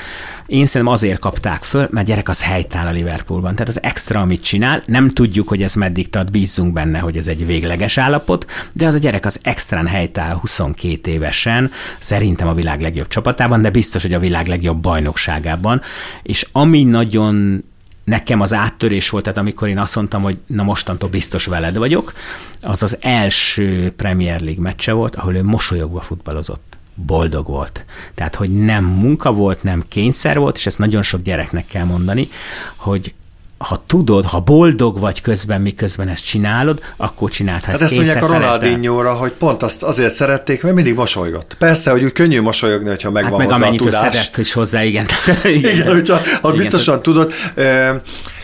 [0.47, 3.53] Én szerintem azért kapták föl, mert gyerek az helytáll a Liverpoolban.
[3.53, 7.27] Tehát az extra, amit csinál, nem tudjuk, hogy ez meddig tart, bízzunk benne, hogy ez
[7.27, 12.81] egy végleges állapot, de az a gyerek az extrán helytáll 22 évesen, szerintem a világ
[12.81, 15.81] legjobb csapatában, de biztos, hogy a világ legjobb bajnokságában,
[16.23, 17.65] és ami nagyon
[18.05, 22.13] nekem az áttörés volt, tehát amikor én azt mondtam, hogy na mostantól biztos veled vagyok,
[22.63, 27.85] az az első Premier League meccse volt, ahol ő mosolyogva futballozott boldog volt.
[28.15, 32.29] Tehát, hogy nem munka volt, nem kényszer volt, és ezt nagyon sok gyereknek kell mondani,
[32.77, 33.15] hogy
[33.63, 37.65] ha tudod, ha boldog vagy közben, miközben ezt csinálod, akkor csináld.
[37.65, 41.57] Hát ezt mondják a ronaldinho hogy pont azt azért szerették, mert mindig mosolygott.
[41.59, 44.13] Persze, hogy úgy könnyű mosolyogni, hogyha megvan hát meg hozzá a tudás.
[44.13, 45.07] szedett is hozzá, igen.
[45.45, 47.33] igen, igen hogyha, ha igen, biztosan tudod.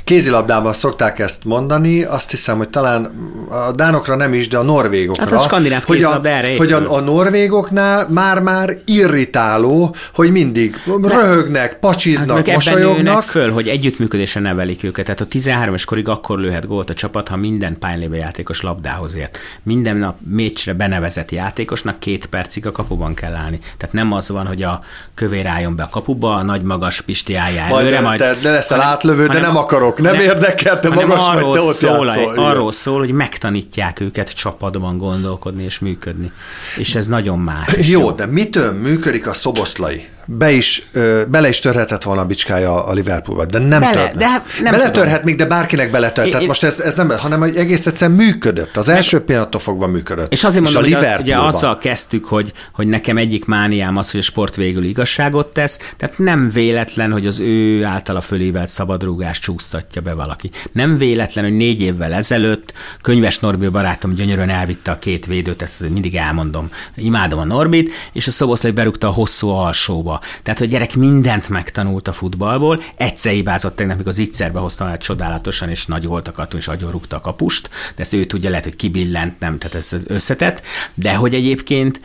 [0.08, 3.10] Kézilabdában szokták ezt mondani, azt hiszem, hogy talán
[3.48, 5.24] a dánokra nem is, de a norvégokra.
[5.24, 11.78] Hát a skandináv hogy a, erre hogy a, a norvégoknál már-már irritáló, hogy mindig röhögnek,
[11.78, 13.22] pacsiznak, hát mosolyognak.
[13.22, 15.04] föl, hogy együttműködésre nevelik őket.
[15.04, 19.16] Tehát a 13 es korig akkor lőhet gólt a csapat, ha minden pályánlévő játékos labdához
[19.16, 19.38] ért.
[19.62, 23.58] Minden nap meccsre benevezett játékosnak két percig a kapuban kell állni.
[23.76, 24.80] Tehát nem az van, hogy a
[25.14, 28.80] kövér álljon be a kapuba, a nagy magas Pisti állja előre, majd, majd, de leszel
[28.80, 32.06] átlövő, de nem akarok bajnok, nem, nem érdekel, te magas arról vagy, te ott szól,
[32.06, 36.32] játszol, Arról szól, hogy megtanítják őket csapatban gondolkodni és működni.
[36.76, 37.88] És ez nagyon más.
[37.88, 40.08] Jó, jó, de mitől működik a szoboszlai?
[40.30, 40.88] Be is,
[41.28, 44.14] bele is törhetett volna a bicskája a Liverpoolba, de nem bele, törhet.
[44.14, 46.30] De hát nem Beletörhet még, de bárkinek beletört.
[46.30, 48.76] Tehát most ez, ez nem, hanem hogy egész egyszerűen működött.
[48.76, 50.32] Az első pillanattól fogva működött.
[50.32, 54.10] És azért mondom, és a hogy ugye azzal kezdtük, hogy, hogy nekem egyik mániám az,
[54.10, 59.42] hogy a sport végül igazságot tesz, tehát nem véletlen, hogy az ő általa fölívelt szabadrúgást
[59.42, 60.50] csúsztatja be valaki.
[60.72, 65.88] Nem véletlen, hogy négy évvel ezelőtt könyves Norbi barátom gyönyörűen elvitte a két védőt, ezt
[65.88, 66.70] mindig elmondom.
[66.94, 72.08] Imádom a Norbit, és a Szoboszlai berúgta a hosszú alsóba tehát, hogy gyerek mindent megtanult
[72.08, 76.48] a futballból, egyszer hibázott tegnap, amikor az ittszerbe hoztam el csodálatosan, és nagy volt a
[76.56, 79.96] és agyon rúgta a kapust, de ezt ő tudja, lehet, hogy kibillent, nem, tehát ez
[80.06, 80.62] összetett,
[80.94, 82.00] de hogy egyébként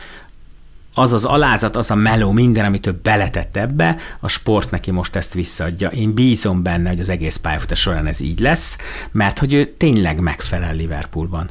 [0.94, 5.16] az az alázat, az a meló, minden, amit ő beletett ebbe, a sport neki most
[5.16, 5.90] ezt visszaadja.
[5.90, 8.78] Én bízom benne, hogy az egész pályafutás során ez így lesz,
[9.12, 11.50] mert hogy ő tényleg megfelel Liverpoolban.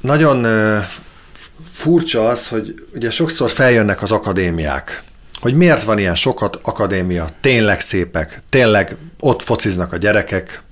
[0.00, 0.46] Nagyon
[1.72, 5.02] furcsa az, hogy ugye sokszor feljönnek az akadémiák,
[5.40, 10.62] hogy miért van ilyen sokat akadémia, tényleg szépek, tényleg ott fociznak a gyerekek,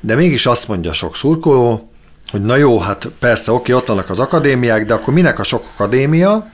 [0.00, 1.90] de mégis azt mondja sok szurkoló,
[2.30, 5.64] hogy na jó, hát persze, oké, ott vannak az akadémiák, de akkor minek a sok
[5.74, 6.50] akadémia,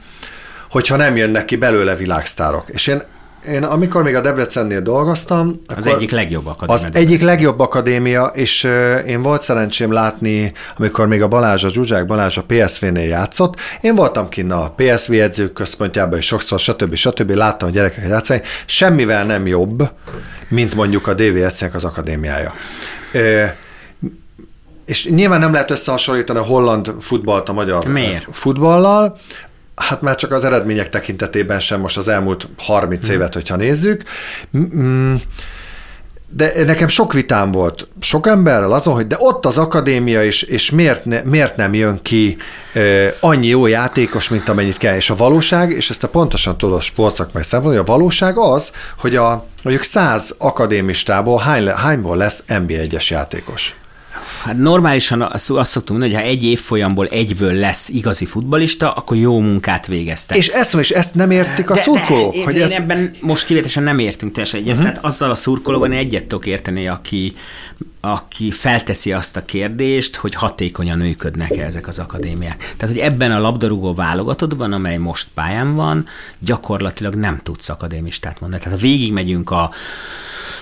[0.70, 2.68] hogyha nem jönnek ki belőle világsztárok.
[2.68, 3.02] És én
[3.46, 6.74] én amikor még a Debrecennél dolgoztam, az egyik legjobb akadémia.
[6.74, 8.68] Az egyik legjobb akadémia, és
[9.06, 13.94] én volt szerencsém látni, amikor még a Balázs, a Zsuzsák Balázs a PSV-nél játszott, én
[13.94, 16.94] voltam kinn a PSV edzők központjában, és sokszor, stb.
[16.94, 17.30] stb.
[17.30, 19.90] láttam a gyerekeket játszani, semmivel nem jobb,
[20.48, 22.52] mint mondjuk a DVS-nek az akadémiája.
[24.84, 28.26] És nyilván nem lehet összehasonlítani a holland futballt a magyar Miért?
[28.30, 29.18] futballal,
[29.78, 33.14] hát már csak az eredmények tekintetében sem most az elmúlt 30 hmm.
[33.14, 34.02] évet, hogyha nézzük.
[36.30, 40.70] De nekem sok vitám volt sok emberrel azon, hogy de ott az akadémia, és, és
[40.70, 42.36] miért, ne, miért nem jön ki
[42.72, 42.80] e,
[43.20, 44.96] annyi jó játékos, mint amennyit kell.
[44.96, 49.16] És a valóság, és ezt a pontosan tudod sportszakmai szempontból, hogy a valóság az, hogy
[49.16, 53.74] a mondjuk száz akadémistából hány, hányból lesz NB1-es játékos.
[54.44, 59.40] Hát normálisan azt, szoktunk mondani, hogy ha egy évfolyamból egyből lesz igazi futbalista, akkor jó
[59.40, 60.36] munkát végeztek.
[60.36, 62.34] És ezt, és ezt nem értik a de, szurkolók?
[62.34, 62.70] De, hogy én ez...
[62.70, 64.88] ebben most kivételesen nem értünk teljesen egyet, uh-huh.
[64.88, 67.34] tehát azzal a szurkolóban egyet tudok érteni, aki,
[68.00, 72.74] aki felteszi azt a kérdést, hogy hatékonyan működnek-e ezek az akadémiák.
[72.76, 76.06] Tehát, hogy ebben a labdarúgó válogatottban, amely most pályán van,
[76.38, 78.62] gyakorlatilag nem tudsz akadémistát mondani.
[78.62, 79.70] Tehát ha végigmegyünk a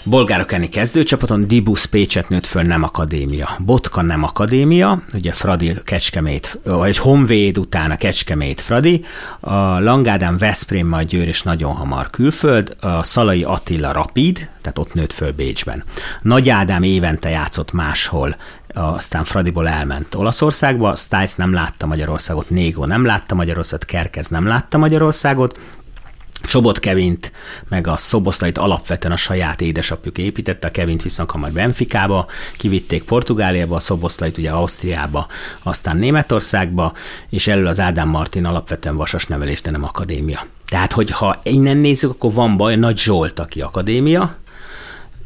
[0.04, 3.56] bolgárok elleni kezdőcsapaton Dibus Pécset nőtt föl nem akadémia.
[3.58, 9.04] Botka nem akadémia, ugye Fradi Kecskemét, vagy Honvéd után a Kecskemét Fradi,
[9.40, 14.94] a Langádám Veszprém majd Győr és nagyon hamar külföld, a Szalai Attila Rapid, tehát ott
[14.94, 15.84] nőtt föl Bécsben.
[16.22, 18.36] Nagy Ádám évente játszott máshol,
[18.74, 24.78] aztán Fradiból elment Olaszországba, Stiles nem látta Magyarországot, Négó nem látta Magyarországot, Kerkez nem látta
[24.78, 25.58] Magyarországot,
[26.46, 27.32] Csobot Kevint,
[27.68, 33.76] meg a Szoboszlait alapvetően a saját édesapjuk építette, a Kevint viszont hamar Benficába, kivitték Portugáliába,
[33.76, 35.26] a Szoboszlait ugye Ausztriába,
[35.62, 36.92] aztán Németországba,
[37.28, 40.46] és elől az Ádám Martin alapvetően vasas nevelés, de nem akadémia.
[40.68, 44.36] Tehát, hogyha innen nézzük, akkor van baj, Nagy Zsolt, aki akadémia,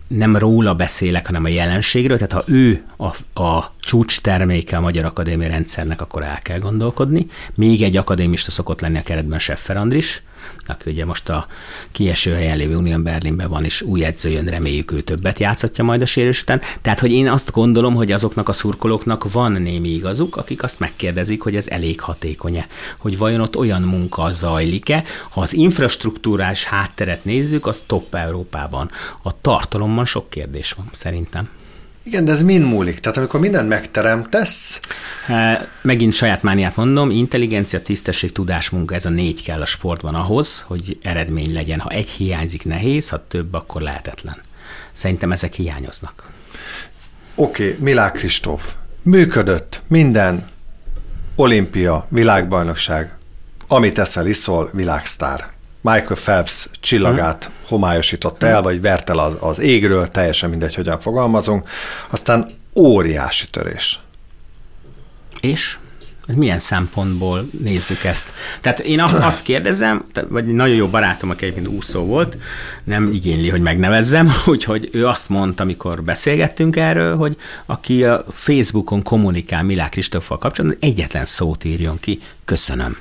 [0.08, 5.04] nem róla beszélek, hanem a jelenségről, tehát ha ő a, a csúcs terméke a Magyar
[5.04, 7.26] Akadémia rendszernek, akkor el kell gondolkodni.
[7.54, 10.22] Még egy akadémista szokott lenni a keretben Seffer Andris,
[10.66, 11.46] aki ugye most a
[11.90, 16.00] kieső helyen lévő Unión Berlinben van, és új edző jön, reméljük ő többet játszhatja majd
[16.02, 16.60] a sérülés után.
[16.82, 21.42] Tehát, hogy én azt gondolom, hogy azoknak a szurkolóknak van némi igazuk, akik azt megkérdezik,
[21.42, 22.66] hogy ez elég hatékony-e,
[22.98, 25.04] hogy vajon ott olyan munka zajlik-e.
[25.28, 28.90] Ha az infrastruktúrás hátteret nézzük, az top Európában.
[29.22, 31.48] A tartalomban sok kérdés van, szerintem.
[32.02, 32.98] Igen, de ez mind múlik.
[32.98, 34.80] Tehát amikor mindent megteremtesz...
[35.82, 40.60] Megint saját mániát mondom, intelligencia, tisztesség, tudás, munka, ez a négy kell a sportban ahhoz,
[40.66, 41.80] hogy eredmény legyen.
[41.80, 44.36] Ha egy hiányzik, nehéz, ha több, akkor lehetetlen.
[44.92, 46.30] Szerintem ezek hiányoznak.
[47.34, 48.74] Oké, okay, Milák Kristóf.
[49.02, 50.44] Működött minden.
[51.34, 53.14] Olimpia, világbajnokság.
[53.66, 55.48] Amit eszel, iszol, világsztár.
[55.80, 57.54] Michael Phelps csillagát hmm.
[57.66, 61.68] homályosította el, vagy vert el az, az égről, teljesen mindegy, hogyan fogalmazunk.
[62.10, 64.00] Aztán óriási törés.
[65.40, 65.78] És?
[66.34, 68.32] Milyen szempontból nézzük ezt?
[68.60, 72.36] Tehát én azt, azt kérdezem, vagy nagyon jó barátom, aki egyébként úszó volt,
[72.84, 79.02] nem igényli, hogy megnevezzem, úgyhogy ő azt mondta, amikor beszélgettünk erről, hogy aki a Facebookon
[79.02, 82.96] kommunikál Milák Kristóffal kapcsolatban, egyetlen szót írjon ki, köszönöm.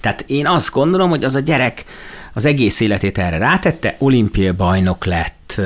[0.00, 1.84] Tehát én azt gondolom, hogy az a gyerek
[2.32, 5.60] az egész életét erre rátette, olimpiai bajnok lett,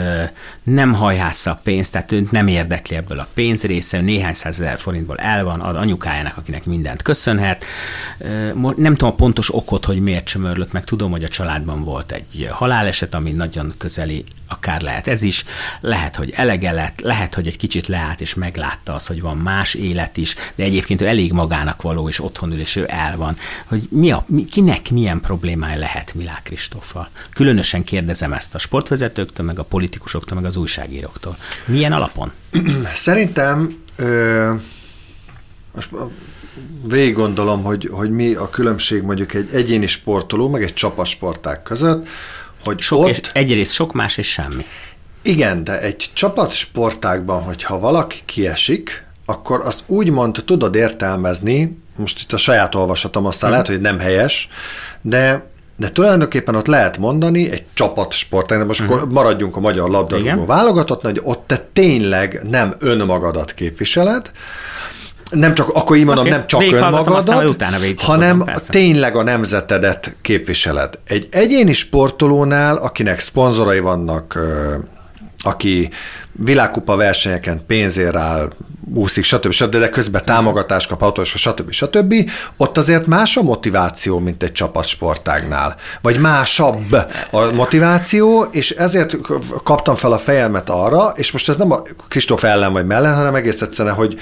[0.62, 5.44] nem hajhásza a pénzt, tehát őt nem érdekli ebből a pénzrésze, néhány százezer forintból el
[5.44, 7.64] van, ad anyukájának, akinek mindent köszönhet.
[8.76, 12.48] Nem tudom a pontos okot, hogy miért csömörlött, meg tudom, hogy a családban volt egy
[12.50, 15.44] haláleset, ami nagyon közeli akár lehet ez is,
[15.80, 19.74] lehet, hogy elege lett, lehet, hogy egy kicsit leállt és meglátta az, hogy van más
[19.74, 23.36] élet is, de egyébként ő elég magának való, és otthon ül, és ő el van.
[23.66, 27.08] Hogy mi a, kinek milyen problémája lehet Milák Kristóffal?
[27.34, 31.36] Különösen kérdezem ezt a sportvezetőktől, meg a politikusoktól, meg az újságíróktól.
[31.64, 32.32] Milyen alapon?
[32.94, 34.52] Szerintem ö,
[35.74, 35.90] most
[36.82, 42.08] végig gondolom, hogy, hogy mi a különbség mondjuk egy egyéni sportoló, meg egy csapatsporták között,
[42.64, 43.08] hogy sok ott...
[43.08, 44.66] És egyrészt sok, más és semmi.
[45.22, 52.36] Igen, de egy csapatsportákban, hogyha valaki kiesik, akkor azt úgymond tudod értelmezni, most itt a
[52.36, 53.50] saját olvasatom aztán hmm.
[53.50, 54.48] lehet, hogy nem helyes,
[55.00, 59.10] de de tulajdonképpen ott lehet mondani egy csapatsport, de most uh-huh.
[59.10, 64.30] maradjunk a magyar labdarúgó válogatott, hogy ott te tényleg nem önmagadat képviseled,
[65.32, 66.38] nem csak, akkor így mondom, okay.
[66.38, 67.62] nem csak önmagadat,
[67.96, 70.98] hanem hozom, tényleg a nemzetedet képviseled.
[71.06, 74.38] Egy egyéni sportolónál, akinek szponzorai vannak,
[75.42, 75.90] aki
[76.32, 78.52] világkupa versenyeken pénzért áll,
[78.94, 79.50] úszik, stb.
[79.50, 81.70] stb., de közben támogatást kap autósra, stb.
[81.70, 82.14] stb.
[82.56, 85.76] Ott azért más a motiváció, mint egy csapatsportágnál.
[86.02, 86.92] Vagy másabb
[87.30, 89.16] a motiváció, és ezért
[89.64, 93.34] kaptam fel a fejemet arra, és most ez nem a Kristóf ellen vagy mellett, hanem
[93.34, 94.20] egész egyszerűen, hogy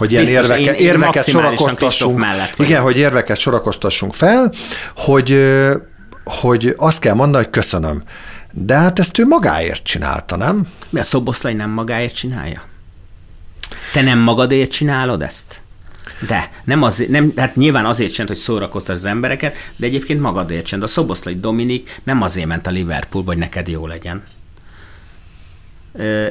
[0.00, 2.24] hogy ilyen Biztos, érveke, én, én érveket sorakoztassunk.
[2.56, 4.52] Igen, hogy érveket sorakoztassunk fel,
[4.96, 5.50] hogy,
[6.24, 8.02] hogy azt kell mondani, hogy köszönöm.
[8.52, 10.68] De hát ezt ő magáért csinálta, nem?
[10.88, 12.62] Mi a szoboszlai nem magáért csinálja?
[13.92, 15.60] Te nem magadért csinálod ezt?
[16.26, 20.78] De, nem azért, nem, hát nyilván azért sem, hogy szórakoztass az embereket, de egyébként magadért.
[20.78, 24.22] De a Szoboszlai Dominik nem azért ment a Liverpoolba, hogy neked jó legyen.
[25.92, 26.26] Ö,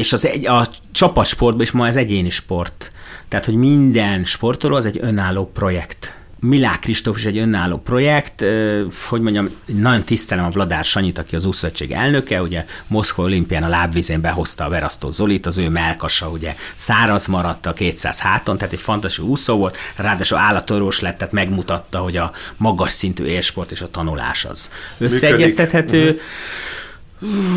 [0.00, 2.92] és az egy, a csapatsportban is ma ez egyéni sport.
[3.28, 6.14] Tehát, hogy minden sportoló az egy önálló projekt.
[6.42, 8.44] Milák Kristóf is egy önálló projekt,
[9.08, 13.68] hogy mondjam, nagyon tisztelem a Vladár Sanyit, aki az úszövettség elnöke, ugye Moszkva olimpián a
[13.68, 18.72] lábvizén behozta a Verasztó Zolit, az ő melkasa ugye száraz maradt a 200 háton, tehát
[18.72, 23.80] egy fantasztikus úszó volt, ráadásul állatorvos lett, tehát megmutatta, hogy a magas szintű élsport és
[23.80, 26.02] a tanulás az összeegyeztethető.
[26.02, 26.20] Uh-huh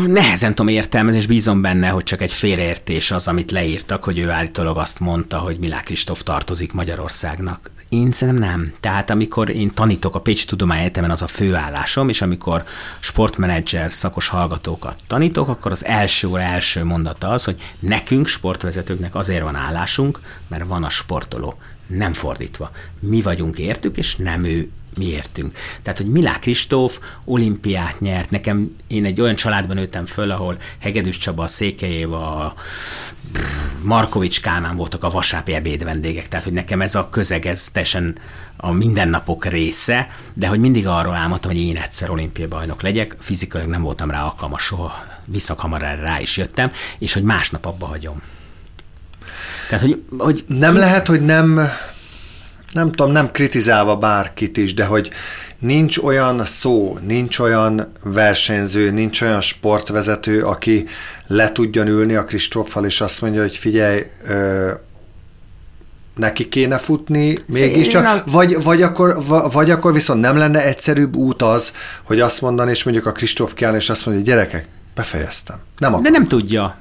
[0.06, 4.30] Nehezen tudom értelmezni, és bízom benne, hogy csak egy félreértés az, amit leírtak, hogy ő
[4.30, 7.70] állítólag azt mondta, hogy Milák Kristóf tartozik Magyarországnak.
[7.88, 8.72] Én szerintem nem.
[8.80, 12.64] Tehát amikor én tanítok a Pécsi Tudomány Egyetemen, az a főállásom, és amikor
[13.00, 19.42] sportmenedzser szakos hallgatókat tanítok, akkor az első óra első mondata az, hogy nekünk, sportvezetőknek azért
[19.42, 21.54] van állásunk, mert van a sportoló.
[21.86, 22.70] Nem fordítva.
[23.00, 25.56] Mi vagyunk értük, és nem ő mi értünk.
[25.82, 31.18] Tehát, hogy Milák Kristóf olimpiát nyert, nekem, én egy olyan családban nőttem föl, ahol Hegedűs
[31.18, 32.54] Csaba, a Székelyéva, a
[33.82, 38.16] Markovics Kálmán voltak a vasápi ebéd vendégek, tehát, hogy nekem ez a közeg, ez teljesen
[38.56, 43.70] a mindennapok része, de hogy mindig arról álmodtam, hogy én egyszer olimpiai bajnok legyek, fizikailag
[43.70, 48.22] nem voltam rá alkalmas soha, visszakamar rá is jöttem, és hogy másnap abba hagyom.
[49.68, 51.60] Tehát, hogy, hogy nem lehet, hogy nem
[52.74, 55.10] nem tudom, nem kritizálva bárkit is, de hogy
[55.58, 60.86] nincs olyan szó, nincs olyan versenyző, nincs olyan sportvezető, aki
[61.26, 64.70] le tudjon ülni a Kristóffal, és azt mondja, hogy figyelj, ö,
[66.16, 71.72] neki kéne futni, mégiscsak, vagy, vagy, akkor, vagy akkor viszont nem lenne egyszerűbb út az,
[72.02, 75.56] hogy azt mondani, és mondjuk a Kristóf kell, és azt mondja, hogy gyerekek, befejeztem.
[75.78, 76.12] Nem akarom.
[76.12, 76.76] De nem tudja.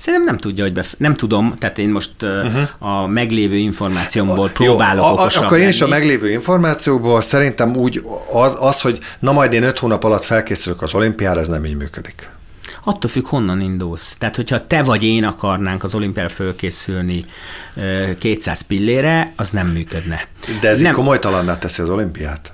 [0.00, 2.68] Szerintem nem tudja, hogy bef- nem tudom, tehát én most uh-huh.
[2.78, 8.56] a meglévő információmból próbálok Jó, a, Akkor én is a meglévő információból szerintem úgy az,
[8.58, 12.28] az, hogy na majd én öt hónap alatt felkészülök az olimpiára, ez nem így működik.
[12.84, 14.16] Attól függ, honnan indulsz.
[14.18, 17.24] Tehát, hogyha te vagy én akarnánk az olimpiára fölkészülni
[18.18, 20.20] 200 pillére, az nem működne.
[20.60, 20.94] De ez nem.
[20.94, 22.52] komolytalanná teszi az olimpiát?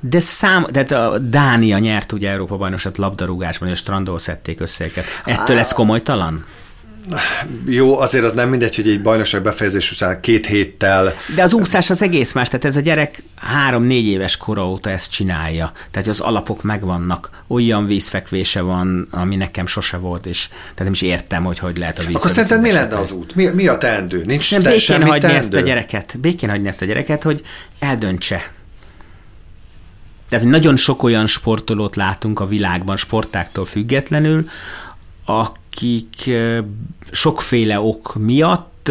[0.00, 5.04] de szám, tehát a Dánia nyert ugye Európa bajnosat labdarúgásban, és strandol szedték össze őket.
[5.24, 6.44] Ettől ez komolytalan?
[7.66, 11.14] Jó, azért az nem mindegy, hogy egy bajnokság befejezés után két héttel...
[11.34, 15.10] De az úszás az egész más, tehát ez a gyerek három-négy éves kora óta ezt
[15.10, 15.72] csinálja.
[15.90, 17.30] Tehát az alapok megvannak.
[17.46, 21.98] Olyan vízfekvése van, ami nekem sose volt, és tehát nem is értem, hogy hogy lehet
[21.98, 22.14] a víz.
[22.14, 23.34] Akkor szerinted mi lenne az út?
[23.34, 24.24] Mi, mi a teendő?
[24.24, 25.38] Nincs nem, békén hagyni teendő?
[25.38, 26.18] ezt a gyereket.
[26.20, 27.42] Békén hagyni ezt a gyereket, hogy
[27.78, 28.52] eldöntse.
[30.28, 34.48] Tehát nagyon sok olyan sportolót látunk a világban, sportáktól függetlenül,
[35.74, 36.30] akik
[37.10, 38.90] sokféle ok miatt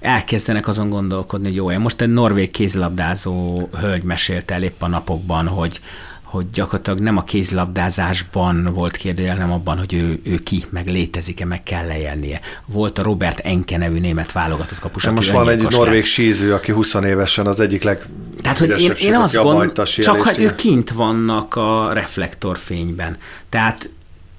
[0.00, 5.46] elkezdenek azon gondolkodni, hogy jó, most egy norvég kézlabdázó hölgy mesélte el épp a napokban,
[5.46, 5.80] hogy
[6.22, 11.44] hogy gyakorlatilag nem a kézlabdázásban volt kérdőjel, nem abban, hogy ő, ő ki, meg létezik-e,
[11.44, 12.40] meg kell lejelnie.
[12.66, 15.08] Volt a Robert Enke nevű német válogatott kapus.
[15.08, 18.06] Most van egy norvég síző, aki 20 évesen az egyik leg
[18.42, 23.16] tehát, hogy én, én azt gondolom, csak ha ők kint vannak a reflektorfényben.
[23.48, 23.88] Tehát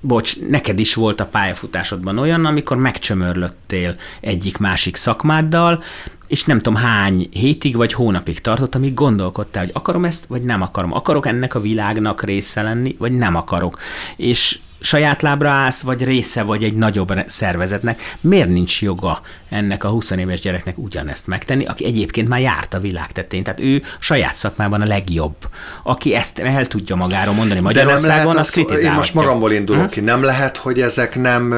[0.01, 5.83] bocs, neked is volt a pályafutásodban olyan, amikor megcsömörlöttél egyik-másik szakmáddal,
[6.27, 10.61] és nem tudom hány hétig vagy hónapig tartott, amíg gondolkodtál, hogy akarom ezt, vagy nem
[10.61, 10.93] akarom.
[10.93, 13.79] Akarok ennek a világnak része lenni, vagy nem akarok.
[14.15, 19.89] És saját lábra állsz, vagy része vagy egy nagyobb szervezetnek, miért nincs joga ennek a
[19.89, 23.43] 20 éves gyereknek ugyanezt megtenni, aki egyébként már járt a világ tetén.
[23.43, 25.35] Tehát ő saját szakmában a legjobb.
[25.83, 28.89] Aki ezt el tudja magáról mondani Magyarországon, az, az kritizálhatja.
[28.89, 29.89] Én most magamból indulok hm?
[29.89, 29.99] ki.
[29.99, 31.53] Nem lehet, hogy ezek nem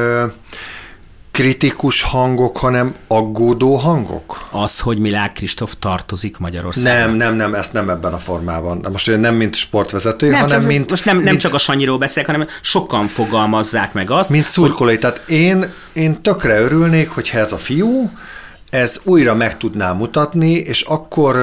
[1.32, 4.47] kritikus hangok, hanem aggódó hangok?
[4.51, 6.99] Az, hogy Milák Kristóf tartozik Magyarországon.
[6.99, 8.82] Nem, nem, nem, ezt nem ebben a formában.
[8.82, 10.89] De most nem mint sportvezető, nem, hanem csak, mint...
[10.89, 14.29] Most nem, nem mint, csak a Sanyiról beszélek, hanem sokan fogalmazzák meg azt.
[14.29, 14.91] Mint szurkolói.
[14.91, 15.01] Hogy...
[15.01, 18.11] Tehát én, én tökre örülnék, hogyha ez a fiú,
[18.69, 21.36] ez újra meg tudná mutatni, és akkor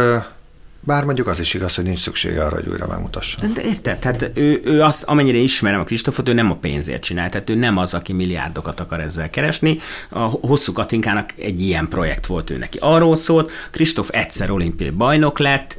[0.81, 3.47] bár mondjuk az is igaz, hogy nincs szüksége arra, hogy újra megmutassa.
[3.47, 3.99] De érted?
[3.99, 7.55] Tehát ő, ő azt, amennyire ismerem a Kristófot, ő nem a pénzért csinál, tehát ő
[7.55, 9.79] nem az, aki milliárdokat akar ezzel keresni.
[10.09, 12.79] A hosszú Katinkának egy ilyen projekt volt ő neki.
[12.81, 15.77] Arról szólt, Kristóf egyszer olimpiai bajnok lett,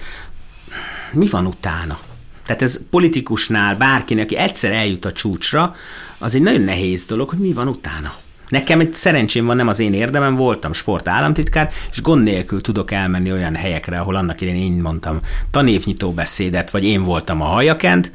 [1.14, 2.00] mi van utána?
[2.46, 5.76] Tehát ez politikusnál bárkinek, aki egyszer eljut a csúcsra,
[6.18, 8.14] az egy nagyon nehéz dolog, hogy mi van utána.
[8.50, 12.92] Nekem egy szerencsém van, nem az én érdemem, voltam sport államtitkár, és gond nélkül tudok
[12.92, 15.20] elmenni olyan helyekre, ahol annak idején én mondtam
[15.52, 18.12] tanévnyitó beszédet, vagy én voltam a hajakent,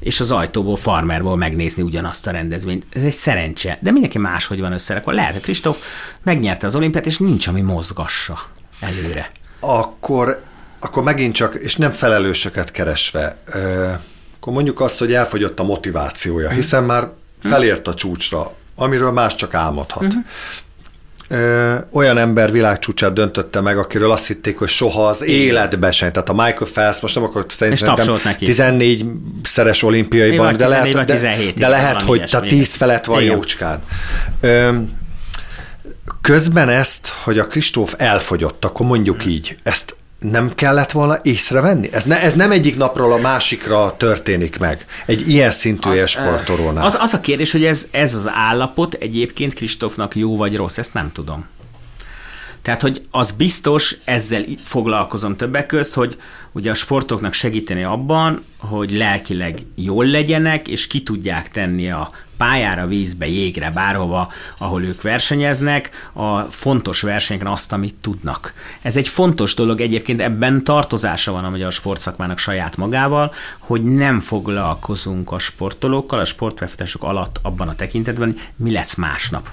[0.00, 2.86] és az ajtóból, farmerból megnézni ugyanazt a rendezvényt.
[2.92, 3.78] Ez egy szerencse.
[3.80, 5.12] De mindenki máshogy van összerakva.
[5.12, 5.78] Lehet, hogy Kristóf
[6.22, 8.38] megnyerte az olimpiát, és nincs, ami mozgassa
[8.80, 9.30] előre.
[9.60, 10.42] Akkor,
[10.78, 13.36] akkor megint csak, és nem felelősöket keresve,
[14.40, 17.08] akkor mondjuk azt, hogy elfogyott a motivációja, hiszen már
[17.42, 20.02] felért a csúcsra, amiről más csak álmodhat.
[20.02, 20.22] Uh-huh.
[21.28, 25.40] Ö, olyan ember világcsúcsát döntötte meg, akiről azt hitték, hogy soha az Igen.
[25.40, 26.12] életbe sem.
[26.12, 27.96] Tehát a Michael Phelps, most nem akarok szerintem
[28.38, 29.04] 14
[29.42, 33.34] szeres olimpiai bajnok, de lehet, de, 17, de lehet hogy a 10 felett van Igen.
[33.34, 33.82] jócskán.
[34.40, 34.68] Ö,
[36.20, 39.30] közben ezt, hogy a Kristóf elfogyott, akkor mondjuk hmm.
[39.30, 41.92] így, ezt nem kellett volna észrevenni?
[41.92, 44.86] Ez, ne, ez nem egyik napról a másikra történik meg.
[45.06, 46.84] Egy ilyen szintű sportolónál.
[46.84, 50.94] Az, az a kérdés, hogy ez, ez az állapot egyébként Kristófnak jó vagy rossz, ezt
[50.94, 51.46] nem tudom.
[52.62, 56.16] Tehát, hogy az biztos, ezzel foglalkozom többek közt, hogy
[56.52, 62.86] ugye a sportoknak segíteni abban, hogy lelkileg jól legyenek, és ki tudják tenni a pályára,
[62.86, 68.52] vízbe, jégre, bárhova, ahol ők versenyeznek, a fontos versenyeken azt, amit tudnak.
[68.82, 74.20] Ez egy fontos dolog, egyébként ebben tartozása van a magyar sportszakmának saját magával, hogy nem
[74.20, 79.50] foglalkozunk a sportolókkal, a sportprefetások alatt abban a tekintetben, mi lesz másnap.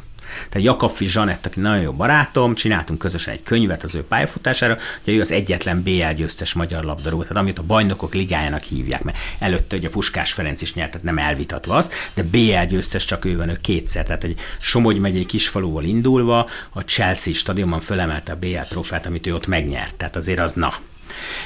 [0.50, 5.14] Tehát Jakabfi Zsanett, aki nagyon jó barátom, csináltunk közösen egy könyvet az ő pályafutására, hogy
[5.14, 9.76] ő az egyetlen BL győztes magyar labdarúgó, tehát amit a bajnokok ligájának hívják, mert előtte
[9.76, 13.50] ugye Puskás Ferenc is nyert, tehát nem elvitatva az, de BL győztes csak ő van,
[13.50, 19.06] ő kétszer, tehát egy Somogy megyei kisfaluval indulva a Chelsea stadionban fölemelte a BL trófát,
[19.06, 20.74] amit ő ott megnyert, tehát azért az na,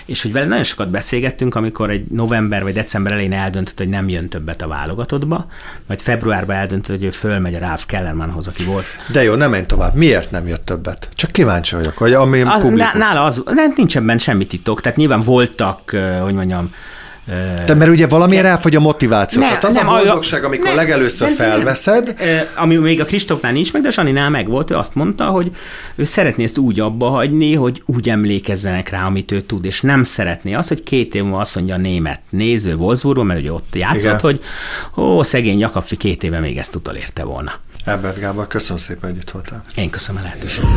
[0.05, 4.09] és hogy vele nagyon sokat beszélgettünk, amikor egy november vagy december elején eldöntött, hogy nem
[4.09, 5.47] jön többet a válogatottba,
[5.87, 8.85] majd februárban eldöntött, hogy ő fölmegy a Ralph Kellermanhoz, aki volt.
[9.11, 9.95] De jó, nem menj tovább.
[9.95, 11.09] Miért nem jött többet?
[11.15, 13.43] Csak kíváncsi vagyok, hogy ami az, Nála az,
[13.75, 16.73] nincs ebben semmi titok, tehát nyilván voltak, hogy mondjam,
[17.65, 19.41] de mert ugye valamiért elfogy a motiváció.
[19.41, 22.15] Nem, hát az nem, a boldogság, amikor nem, legelőször nem, felveszed.
[22.17, 22.45] Nem.
[22.55, 25.51] Ami még a Kristófnál nincs meg, de Saninál meg volt, ő azt mondta, hogy
[25.95, 30.03] ő szeretné ezt úgy abba hagyni, hogy úgy emlékezzenek rá, amit ő tud, és nem
[30.03, 33.75] szeretné azt, hogy két év múlva azt mondja a német néző Wolfsburgban, mert ugye ott
[33.75, 34.19] játszott, Igen.
[34.19, 34.41] hogy
[34.97, 37.51] ó, szegény Jakabfi két éve még ezt utolérte volna.
[37.85, 39.63] Herbert Gábor, köszönöm szépen, hogy itt voltál.
[39.75, 40.69] Én köszönöm a lehetőséget.